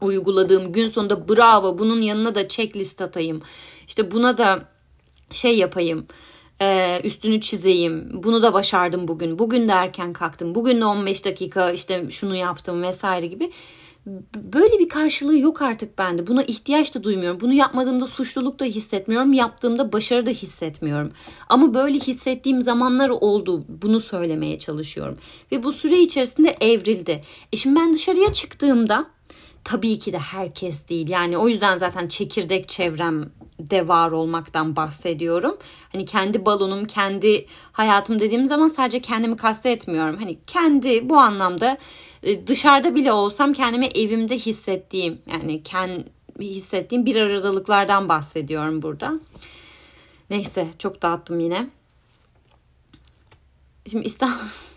uyguladığım 0.00 0.72
gün 0.72 0.88
sonunda 0.88 1.28
bravo 1.28 1.78
bunun 1.78 2.00
yanına 2.00 2.34
da 2.34 2.48
checklist 2.48 3.00
atayım. 3.00 3.42
İşte 3.88 4.10
buna 4.10 4.38
da 4.38 4.68
şey 5.30 5.58
yapayım 5.58 6.06
ee, 6.60 7.00
üstünü 7.04 7.40
çizeyim. 7.40 8.10
Bunu 8.22 8.42
da 8.42 8.52
başardım 8.52 9.08
bugün. 9.08 9.38
Bugün 9.38 9.68
de 9.68 9.72
erken 9.72 10.12
kalktım. 10.12 10.54
Bugün 10.54 10.80
de 10.80 10.84
15 10.84 11.24
dakika 11.24 11.70
işte 11.70 12.10
şunu 12.10 12.36
yaptım 12.36 12.82
vesaire 12.82 13.26
gibi. 13.26 13.50
Böyle 14.34 14.78
bir 14.78 14.88
karşılığı 14.88 15.38
yok 15.38 15.62
artık 15.62 15.98
bende. 15.98 16.26
Buna 16.26 16.42
ihtiyaç 16.42 16.94
da 16.94 17.04
duymuyorum. 17.04 17.40
Bunu 17.40 17.52
yapmadığımda 17.52 18.06
suçluluk 18.06 18.60
da 18.60 18.64
hissetmiyorum. 18.64 19.32
Yaptığımda 19.32 19.92
başarı 19.92 20.26
da 20.26 20.30
hissetmiyorum. 20.30 21.12
Ama 21.48 21.74
böyle 21.74 21.98
hissettiğim 21.98 22.62
zamanlar 22.62 23.08
oldu. 23.08 23.64
Bunu 23.68 24.00
söylemeye 24.00 24.58
çalışıyorum. 24.58 25.18
Ve 25.52 25.62
bu 25.62 25.72
süre 25.72 26.00
içerisinde 26.00 26.56
evrildi. 26.60 27.24
E 27.52 27.56
şimdi 27.56 27.80
ben 27.80 27.94
dışarıya 27.94 28.32
çıktığımda 28.32 29.06
tabii 29.64 29.98
ki 29.98 30.12
de 30.12 30.18
herkes 30.18 30.88
değil. 30.88 31.08
Yani 31.08 31.38
o 31.38 31.48
yüzden 31.48 31.78
zaten 31.78 32.08
çekirdek 32.08 32.68
çevrem 32.68 33.30
de 33.60 33.88
var 33.88 34.10
olmaktan 34.10 34.76
bahsediyorum. 34.76 35.56
Hani 35.92 36.04
kendi 36.04 36.44
balonum, 36.44 36.84
kendi 36.84 37.46
hayatım 37.72 38.20
dediğim 38.20 38.46
zaman 38.46 38.68
sadece 38.68 39.00
kendimi 39.00 39.36
kastetmiyorum. 39.36 40.16
Hani 40.16 40.38
kendi 40.46 41.08
bu 41.08 41.18
anlamda 41.18 41.78
e, 42.22 42.46
dışarıda 42.46 42.94
bile 42.94 43.12
olsam 43.12 43.52
kendimi 43.52 43.86
evimde 43.86 44.38
hissettiğim 44.38 45.18
yani 45.26 45.62
kendi 45.62 46.04
hissettiğim 46.40 47.06
bir 47.06 47.16
aradalıklardan 47.16 48.08
bahsediyorum 48.08 48.82
burada. 48.82 49.20
Neyse 50.30 50.68
çok 50.78 51.02
dağıttım 51.02 51.40
yine. 51.40 51.70
Şimdi 53.90 54.06
İstanbul 54.06 54.69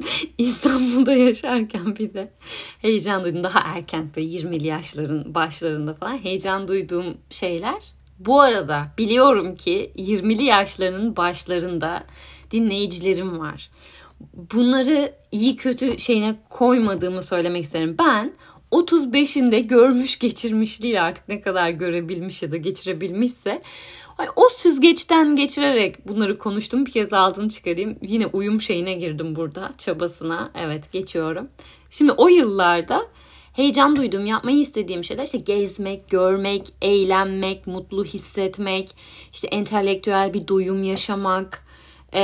İstanbul'da 0.38 1.12
yaşarken 1.12 1.96
bir 1.96 2.14
de 2.14 2.32
heyecan 2.78 3.24
duydum. 3.24 3.44
Daha 3.44 3.60
erken 3.60 4.10
böyle 4.16 4.28
20'li 4.28 4.66
yaşların 4.66 5.34
başlarında 5.34 5.94
falan 5.94 6.18
heyecan 6.18 6.68
duyduğum 6.68 7.18
şeyler. 7.30 7.94
Bu 8.18 8.40
arada 8.40 8.86
biliyorum 8.98 9.54
ki 9.54 9.92
20'li 9.96 10.44
yaşlarının 10.44 11.16
başlarında 11.16 12.04
dinleyicilerim 12.50 13.38
var. 13.38 13.70
Bunları 14.34 15.14
iyi 15.32 15.56
kötü 15.56 16.00
şeyine 16.00 16.36
koymadığımı 16.50 17.22
söylemek 17.22 17.64
isterim. 17.64 17.96
Ben 17.98 18.32
35'inde 18.72 19.60
görmüş 19.60 20.18
geçirmiş 20.18 20.82
değil 20.82 21.04
artık 21.04 21.28
ne 21.28 21.40
kadar 21.40 21.70
görebilmiş 21.70 22.42
ya 22.42 22.52
da 22.52 22.56
geçirebilmişse 22.56 23.62
o 24.36 24.48
süzgeçten 24.48 25.36
geçirerek 25.36 26.08
bunları 26.08 26.38
konuştum. 26.38 26.86
Bir 26.86 26.92
kez 26.92 27.12
altını 27.12 27.48
çıkarayım. 27.48 27.98
Yine 28.02 28.26
uyum 28.26 28.62
şeyine 28.62 28.92
girdim 28.92 29.36
burada 29.36 29.72
çabasına. 29.78 30.50
Evet 30.54 30.92
geçiyorum. 30.92 31.48
Şimdi 31.90 32.12
o 32.12 32.28
yıllarda 32.28 33.02
heyecan 33.52 33.96
duyduğum, 33.96 34.26
yapmayı 34.26 34.58
istediğim 34.58 35.04
şeyler 35.04 35.24
işte 35.24 35.38
gezmek, 35.38 36.10
görmek, 36.10 36.66
eğlenmek, 36.82 37.66
mutlu 37.66 38.04
hissetmek, 38.04 38.96
işte 39.32 39.48
entelektüel 39.48 40.34
bir 40.34 40.46
duyum 40.46 40.84
yaşamak, 40.84 41.66
e, 42.12 42.22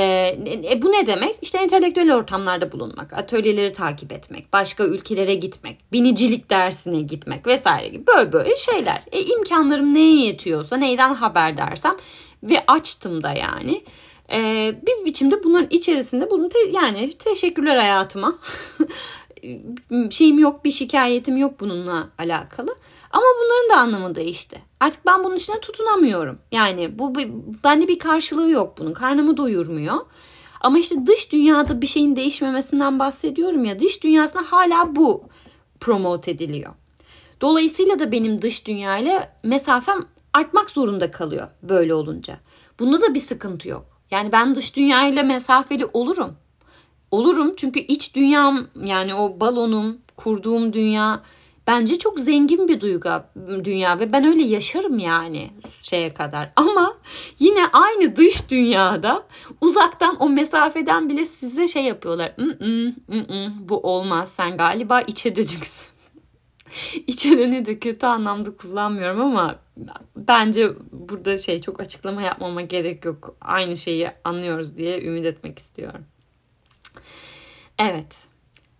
e, 0.71 0.81
bu 0.81 0.91
ne 0.91 1.07
demek? 1.07 1.35
İşte 1.41 1.57
entelektüel 1.57 2.15
ortamlarda 2.15 2.71
bulunmak, 2.71 3.13
atölyeleri 3.13 3.73
takip 3.73 4.11
etmek, 4.11 4.53
başka 4.53 4.83
ülkelere 4.83 5.35
gitmek, 5.35 5.91
binicilik 5.91 6.49
dersine 6.49 7.01
gitmek 7.01 7.47
vesaire 7.47 7.87
gibi 7.87 8.07
böyle 8.07 8.33
böyle 8.33 8.55
şeyler. 8.55 9.03
E, 9.11 9.21
imkanlarım 9.21 9.93
neye 9.93 10.25
yetiyorsa, 10.25 10.77
neyden 10.77 11.13
haberdarsam 11.13 11.97
ve 12.43 12.63
açtım 12.67 13.23
da 13.23 13.31
yani. 13.31 13.83
E, 14.31 14.73
bir 14.87 15.05
biçimde 15.05 15.43
bunların 15.43 15.67
içerisinde 15.69 16.29
bunu 16.29 16.49
te, 16.49 16.59
yani 16.71 17.13
teşekkürler 17.13 17.75
hayatıma. 17.75 18.39
Şeyim 20.09 20.39
yok, 20.39 20.65
bir 20.65 20.71
şikayetim 20.71 21.37
yok 21.37 21.59
bununla 21.59 22.09
alakalı. 22.17 22.75
Ama 23.17 23.25
bunların 23.43 23.69
da 23.69 23.81
anlamı 23.81 24.15
değişti. 24.15 24.61
Artık 24.79 25.05
ben 25.05 25.23
bunun 25.23 25.35
içine 25.35 25.59
tutunamıyorum. 25.59 26.39
Yani 26.51 26.99
bu 26.99 27.15
bende 27.63 27.87
bir 27.87 27.99
karşılığı 27.99 28.49
yok 28.49 28.77
bunun. 28.77 28.93
Karnımı 28.93 29.37
doyurmuyor. 29.37 29.95
Ama 30.61 30.79
işte 30.79 31.07
dış 31.07 31.31
dünyada 31.31 31.81
bir 31.81 31.87
şeyin 31.87 32.15
değişmemesinden 32.15 32.99
bahsediyorum 32.99 33.65
ya. 33.65 33.79
Dış 33.79 34.03
dünyasında 34.03 34.43
hala 34.51 34.95
bu 34.95 35.23
promote 35.79 36.31
ediliyor. 36.31 36.73
Dolayısıyla 37.41 37.99
da 37.99 38.11
benim 38.11 38.41
dış 38.41 38.67
dünyayla 38.67 39.33
mesafem 39.43 40.05
artmak 40.33 40.71
zorunda 40.71 41.11
kalıyor 41.11 41.47
böyle 41.63 41.93
olunca. 41.93 42.39
Bunda 42.79 43.01
da 43.01 43.13
bir 43.13 43.19
sıkıntı 43.19 43.69
yok. 43.69 43.85
Yani 44.11 44.31
ben 44.31 44.55
dış 44.55 44.75
dünyayla 44.75 45.23
mesafeli 45.23 45.85
olurum. 45.85 46.35
Olurum 47.11 47.53
çünkü 47.55 47.79
iç 47.79 48.15
dünyam 48.15 48.67
yani 48.83 49.15
o 49.15 49.39
balonum, 49.39 49.97
kurduğum 50.17 50.73
dünya 50.73 51.23
bence 51.67 51.99
çok 51.99 52.19
zengin 52.19 52.67
bir 52.67 52.81
duygu 52.81 53.09
dünya 53.63 53.99
ve 53.99 54.13
ben 54.13 54.25
öyle 54.25 54.43
yaşarım 54.43 54.99
yani 54.99 55.51
şeye 55.81 56.13
kadar. 56.13 56.51
Ama 56.55 56.97
yine 57.39 57.67
aynı 57.73 58.15
dış 58.15 58.49
dünyada 58.49 59.23
uzaktan 59.61 60.15
o 60.19 60.29
mesafeden 60.29 61.09
bile 61.09 61.25
size 61.25 61.67
şey 61.67 61.83
yapıyorlar. 61.83 62.35
Bu 63.69 63.79
olmaz 63.79 64.31
sen 64.31 64.57
galiba 64.57 65.01
içe 65.01 65.35
dönüksün. 65.35 65.87
içe 67.07 67.37
dönüğü 67.37 67.65
de 67.65 67.79
kötü 67.79 68.05
anlamda 68.05 68.57
kullanmıyorum 68.57 69.21
ama 69.21 69.59
bence 70.15 70.69
burada 70.91 71.37
şey 71.37 71.61
çok 71.61 71.79
açıklama 71.79 72.21
yapmama 72.21 72.61
gerek 72.61 73.05
yok. 73.05 73.35
Aynı 73.41 73.77
şeyi 73.77 74.11
anlıyoruz 74.23 74.77
diye 74.77 75.01
ümit 75.01 75.25
etmek 75.25 75.59
istiyorum. 75.59 76.05
Evet. 77.79 78.27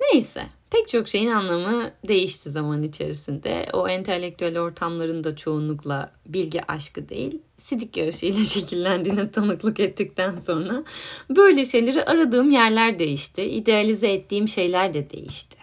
Neyse. 0.02 0.57
Pek 0.69 0.88
çok 0.88 1.08
şeyin 1.08 1.30
anlamı 1.30 1.91
değişti 2.08 2.49
zaman 2.49 2.84
içerisinde. 2.84 3.69
O 3.73 3.88
entelektüel 3.88 4.60
ortamların 4.60 5.23
da 5.23 5.36
çoğunlukla 5.36 6.12
bilgi 6.25 6.71
aşkı 6.71 7.10
değil, 7.10 7.41
sidik 7.58 7.97
yarışıyla 7.97 8.43
şekillendiğine 8.43 9.32
tanıklık 9.32 9.80
ettikten 9.80 10.36
sonra 10.36 10.84
böyle 11.30 11.65
şeyleri 11.65 12.06
aradığım 12.06 12.51
yerler 12.51 12.99
değişti. 12.99 13.43
İdealize 13.43 14.08
ettiğim 14.08 14.47
şeyler 14.47 14.93
de 14.93 15.10
değişti. 15.10 15.58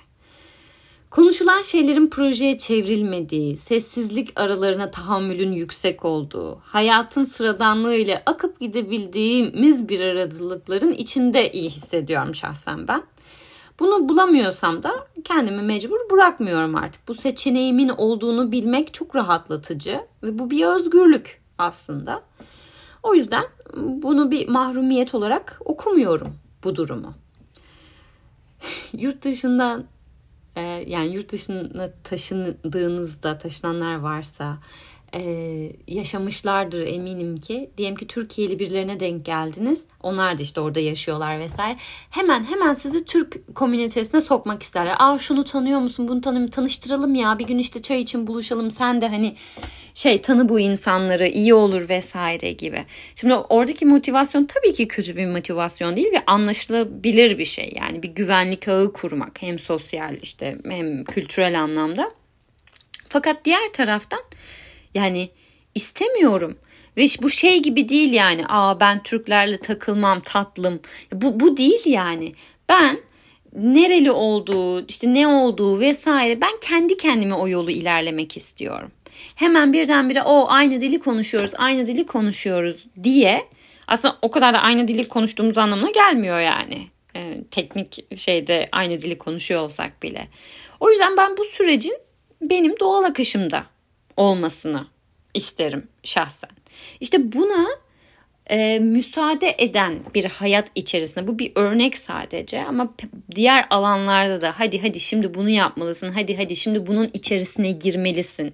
Konuşulan 1.11 1.63
şeylerin 1.63 2.11
projeye 2.11 2.59
çevrilmediği, 2.59 3.57
sessizlik 3.57 4.33
aralarına 4.37 4.91
tahammülün 4.91 5.53
yüksek 5.53 6.05
olduğu, 6.05 6.59
hayatın 6.63 7.25
sıradanlığı 7.25 7.95
ile 7.95 8.23
akıp 8.27 8.61
gidebildiğimiz 8.61 9.89
bir 9.89 10.01
aradılıkların 10.01 10.93
içinde 10.93 11.53
iyi 11.53 11.71
hissediyorum 11.71 12.35
şahsen 12.35 12.89
ben. 12.89 13.03
Bunu 13.79 14.09
bulamıyorsam 14.09 14.83
da 14.83 15.07
kendimi 15.25 15.63
mecbur 15.63 16.11
bırakmıyorum 16.11 16.75
artık. 16.75 17.09
Bu 17.09 17.15
seçeneğimin 17.15 17.89
olduğunu 17.89 18.53
bilmek 18.53 18.95
çok 18.95 19.17
rahatlatıcı 19.17 20.01
ve 20.23 20.39
bu 20.39 20.51
bir 20.51 20.67
özgürlük 20.67 21.43
aslında. 21.59 22.23
O 23.03 23.15
yüzden 23.15 23.45
bunu 23.77 24.31
bir 24.31 24.49
mahrumiyet 24.49 25.15
olarak 25.15 25.61
okumuyorum 25.65 26.35
bu 26.65 26.77
durumu. 26.77 27.15
yurt 28.93 29.25
dışından 29.25 29.85
e, 30.57 30.61
yani 30.63 31.15
yurt 31.15 31.33
dışına 31.33 31.91
taşındığınızda 32.05 33.39
taşınanlar 33.39 33.95
varsa 33.95 34.59
e, 35.15 35.23
yaşamışlardır 35.89 36.87
eminim 36.87 37.37
ki. 37.37 37.71
Diyelim 37.79 37.97
ki 37.97 38.07
Türkiye'li 38.07 38.59
birilerine 38.59 39.01
denk 39.01 39.27
geldiniz. 39.27 39.85
Onlar 40.03 40.39
da 40.39 40.43
işte 40.43 40.61
orada 40.61 40.81
yaşıyorlar 40.81 41.39
vesaire. 41.39 41.77
Hemen 42.11 42.45
hemen 42.45 42.75
sizi 42.75 43.05
Türk 43.05 43.57
komünitesine 43.57 44.21
sokmak 44.21 44.63
isterler. 44.63 44.97
Aa 44.99 45.19
şunu 45.19 45.45
tanıyor 45.45 45.81
musun? 45.81 46.09
Bunu 46.09 46.21
tanım 46.21 46.51
tanıştıralım 46.51 47.15
ya. 47.15 47.39
Bir 47.39 47.47
gün 47.47 47.59
işte 47.59 47.83
çay 47.83 48.01
için 48.01 48.27
buluşalım. 48.27 48.71
Sen 48.71 49.01
de 49.01 49.09
hani 49.09 49.35
şey 49.95 50.23
tanı 50.23 50.49
bu 50.49 50.61
insanları 50.61 51.29
iyi 51.29 51.55
olur 51.55 51.89
vesaire 51.89 52.53
gibi. 52.53 52.87
Şimdi 53.17 53.35
oradaki 53.35 53.87
motivasyon 53.87 54.45
tabii 54.45 54.75
ki 54.75 54.89
kötü 54.89 55.17
bir 55.17 55.27
motivasyon 55.27 55.97
değil 55.97 56.13
ve 56.13 56.23
anlaşılabilir 56.27 57.39
bir 57.39 57.45
şey. 57.45 57.73
Yani 57.77 58.03
bir 58.03 58.09
güvenlik 58.09 58.69
ağı 58.69 58.93
kurmak 58.93 59.43
hem 59.43 59.59
sosyal 59.59 60.17
işte 60.23 60.59
hem 60.69 61.05
kültürel 61.05 61.61
anlamda. 61.61 62.11
Fakat 63.09 63.45
diğer 63.45 63.73
taraftan 63.73 64.21
yani 64.95 65.31
istemiyorum. 65.75 66.59
Ve 66.97 67.07
bu 67.23 67.31
şey 67.31 67.63
gibi 67.63 67.89
değil 67.89 68.13
yani. 68.13 68.45
Aa 68.49 68.81
ben 68.81 69.03
Türklerle 69.03 69.59
takılmam 69.59 70.21
tatlım. 70.21 70.81
Bu, 71.13 71.41
bu 71.41 71.57
değil 71.57 71.87
yani. 71.87 72.33
Ben 72.69 73.01
nereli 73.55 74.11
olduğu, 74.11 74.87
işte 74.87 75.15
ne 75.15 75.27
olduğu 75.27 75.81
vesaire 75.81 76.41
ben 76.41 76.53
kendi 76.61 76.97
kendime 76.97 77.35
o 77.35 77.49
yolu 77.49 77.71
ilerlemek 77.71 78.37
istiyorum. 78.37 78.91
Hemen 79.35 79.73
birdenbire 79.73 80.23
o 80.23 80.47
aynı 80.49 80.81
dili 80.81 81.01
konuşuyoruz, 81.01 81.51
aynı 81.57 81.87
dili 81.87 82.07
konuşuyoruz 82.07 82.85
diye 83.03 83.45
aslında 83.89 84.19
o 84.23 84.31
kadar 84.31 84.55
da 84.55 84.59
aynı 84.59 84.89
dili 84.89 85.09
konuştuğumuz 85.09 85.59
anlamına 85.59 85.91
gelmiyor 85.91 86.41
yani. 86.41 86.87
Ee, 87.17 87.41
teknik 87.51 88.19
şeyde 88.21 88.69
aynı 88.73 89.01
dili 89.01 89.19
konuşuyor 89.19 89.61
olsak 89.61 90.03
bile. 90.03 90.29
O 90.81 90.91
yüzden 90.91 91.17
ben 91.17 91.37
bu 91.37 91.45
sürecin 91.45 91.97
benim 92.43 92.81
doğal 92.81 93.05
akışımda 93.05 93.67
olmasını 94.17 94.87
isterim 95.35 95.89
şahsen. 96.03 96.51
İşte 97.01 97.33
buna 97.33 97.67
e, 98.51 98.79
müsaade 98.79 99.55
eden 99.59 99.95
bir 100.15 100.25
hayat 100.25 100.69
içerisinde 100.75 101.27
bu 101.27 101.39
bir 101.39 101.53
örnek 101.55 101.99
sadece 101.99 102.65
ama 102.65 102.95
diğer 103.35 103.67
alanlarda 103.71 104.41
da 104.41 104.55
hadi 104.57 104.83
hadi 104.83 105.01
şimdi 105.01 105.35
bunu 105.35 105.51
yapmalısın 105.51 106.13
hadi 106.13 106.37
hadi 106.37 106.57
şimdi 106.57 106.87
bunun 106.87 107.11
içerisine 107.13 107.71
girmelisin 107.71 108.53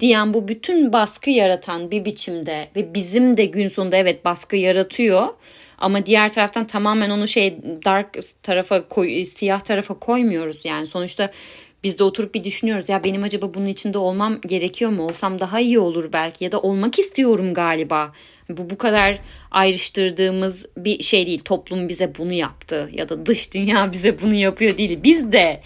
diyen 0.00 0.34
bu 0.34 0.48
bütün 0.48 0.92
baskı 0.92 1.30
yaratan 1.30 1.90
bir 1.90 2.04
biçimde 2.04 2.68
ve 2.76 2.94
bizim 2.94 3.36
de 3.36 3.44
gün 3.44 3.68
sonunda 3.68 3.96
evet 3.96 4.24
baskı 4.24 4.56
yaratıyor 4.56 5.28
ama 5.78 6.06
diğer 6.06 6.32
taraftan 6.32 6.66
tamamen 6.66 7.10
onu 7.10 7.28
şey 7.28 7.56
dark 7.84 8.18
tarafa 8.42 8.88
koy, 8.88 9.24
siyah 9.24 9.60
tarafa 9.60 9.94
koymuyoruz 9.94 10.64
yani 10.64 10.86
sonuçta 10.86 11.30
biz 11.88 11.98
de 11.98 12.04
oturup 12.04 12.34
bir 12.34 12.44
düşünüyoruz 12.44 12.88
ya 12.88 13.04
benim 13.04 13.22
acaba 13.22 13.54
bunun 13.54 13.66
içinde 13.66 13.98
olmam 13.98 14.40
gerekiyor 14.40 14.90
mu? 14.90 15.02
Olsam 15.02 15.40
daha 15.40 15.60
iyi 15.60 15.78
olur 15.78 16.12
belki 16.12 16.44
ya 16.44 16.52
da 16.52 16.60
olmak 16.60 16.98
istiyorum 16.98 17.54
galiba. 17.54 18.12
Bu 18.48 18.70
bu 18.70 18.78
kadar 18.78 19.18
ayrıştırdığımız 19.50 20.66
bir 20.76 21.02
şey 21.02 21.26
değil. 21.26 21.42
Toplum 21.44 21.88
bize 21.88 22.12
bunu 22.18 22.32
yaptı 22.32 22.90
ya 22.92 23.08
da 23.08 23.26
dış 23.26 23.54
dünya 23.54 23.92
bize 23.92 24.22
bunu 24.22 24.34
yapıyor 24.34 24.78
değil. 24.78 25.00
Biz 25.02 25.32
de 25.32 25.60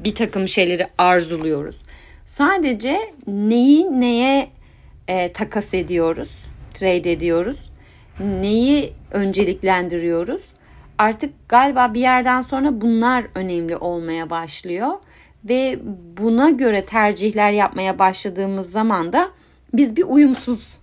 bir 0.00 0.14
takım 0.14 0.48
şeyleri 0.48 0.86
arzuluyoruz. 0.98 1.78
Sadece 2.24 2.96
neyi 3.26 4.00
neye 4.00 4.48
e, 5.08 5.32
takas 5.32 5.74
ediyoruz, 5.74 6.46
trade 6.74 7.12
ediyoruz, 7.12 7.70
neyi 8.20 8.92
önceliklendiriyoruz 9.10 10.42
artık 10.98 11.48
galiba 11.48 11.94
bir 11.94 12.00
yerden 12.00 12.42
sonra 12.42 12.80
bunlar 12.80 13.24
önemli 13.34 13.76
olmaya 13.76 14.30
başlıyor 14.30 14.90
ve 15.44 15.78
buna 16.18 16.50
göre 16.50 16.86
tercihler 16.86 17.50
yapmaya 17.50 17.98
başladığımız 17.98 18.70
zaman 18.70 19.12
da 19.12 19.30
biz 19.74 19.96
bir 19.96 20.04
uyumsuz 20.04 20.76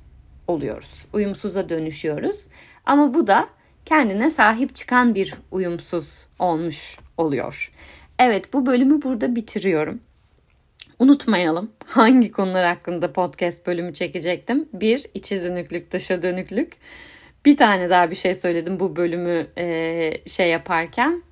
oluyoruz. 0.47 1.05
Uyumsuza 1.13 1.69
dönüşüyoruz. 1.69 2.45
Ama 2.85 3.13
bu 3.13 3.27
da 3.27 3.47
kendine 3.85 4.29
sahip 4.29 4.75
çıkan 4.75 5.15
bir 5.15 5.33
uyumsuz 5.51 6.25
olmuş 6.39 6.97
oluyor. 7.17 7.71
Evet 8.19 8.53
bu 8.53 8.65
bölümü 8.65 9.01
burada 9.01 9.35
bitiriyorum. 9.35 9.99
Unutmayalım 10.99 11.71
hangi 11.85 12.31
konular 12.31 12.65
hakkında 12.65 13.13
podcast 13.13 13.67
bölümü 13.67 13.93
çekecektim. 13.93 14.69
Bir, 14.73 15.05
içe 15.13 15.43
dönüklük, 15.43 15.91
dışa 15.91 16.21
dönüklük. 16.21 16.77
Bir 17.45 17.57
tane 17.57 17.89
daha 17.89 18.11
bir 18.11 18.15
şey 18.15 18.35
söyledim 18.35 18.79
bu 18.79 18.95
bölümü 18.95 19.47
e, 19.57 20.13
şey 20.27 20.49
yaparken. 20.49 21.23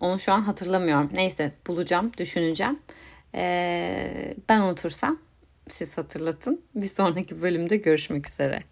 Onu 0.00 0.20
şu 0.20 0.32
an 0.32 0.40
hatırlamıyorum. 0.40 1.10
Neyse 1.14 1.52
bulacağım, 1.66 2.12
düşüneceğim. 2.18 2.78
E, 3.34 4.34
ben 4.48 4.60
unutursam 4.60 5.18
siz 5.68 5.98
hatırlatın. 5.98 6.62
Bir 6.74 6.86
sonraki 6.86 7.42
bölümde 7.42 7.76
görüşmek 7.76 8.28
üzere. 8.28 8.62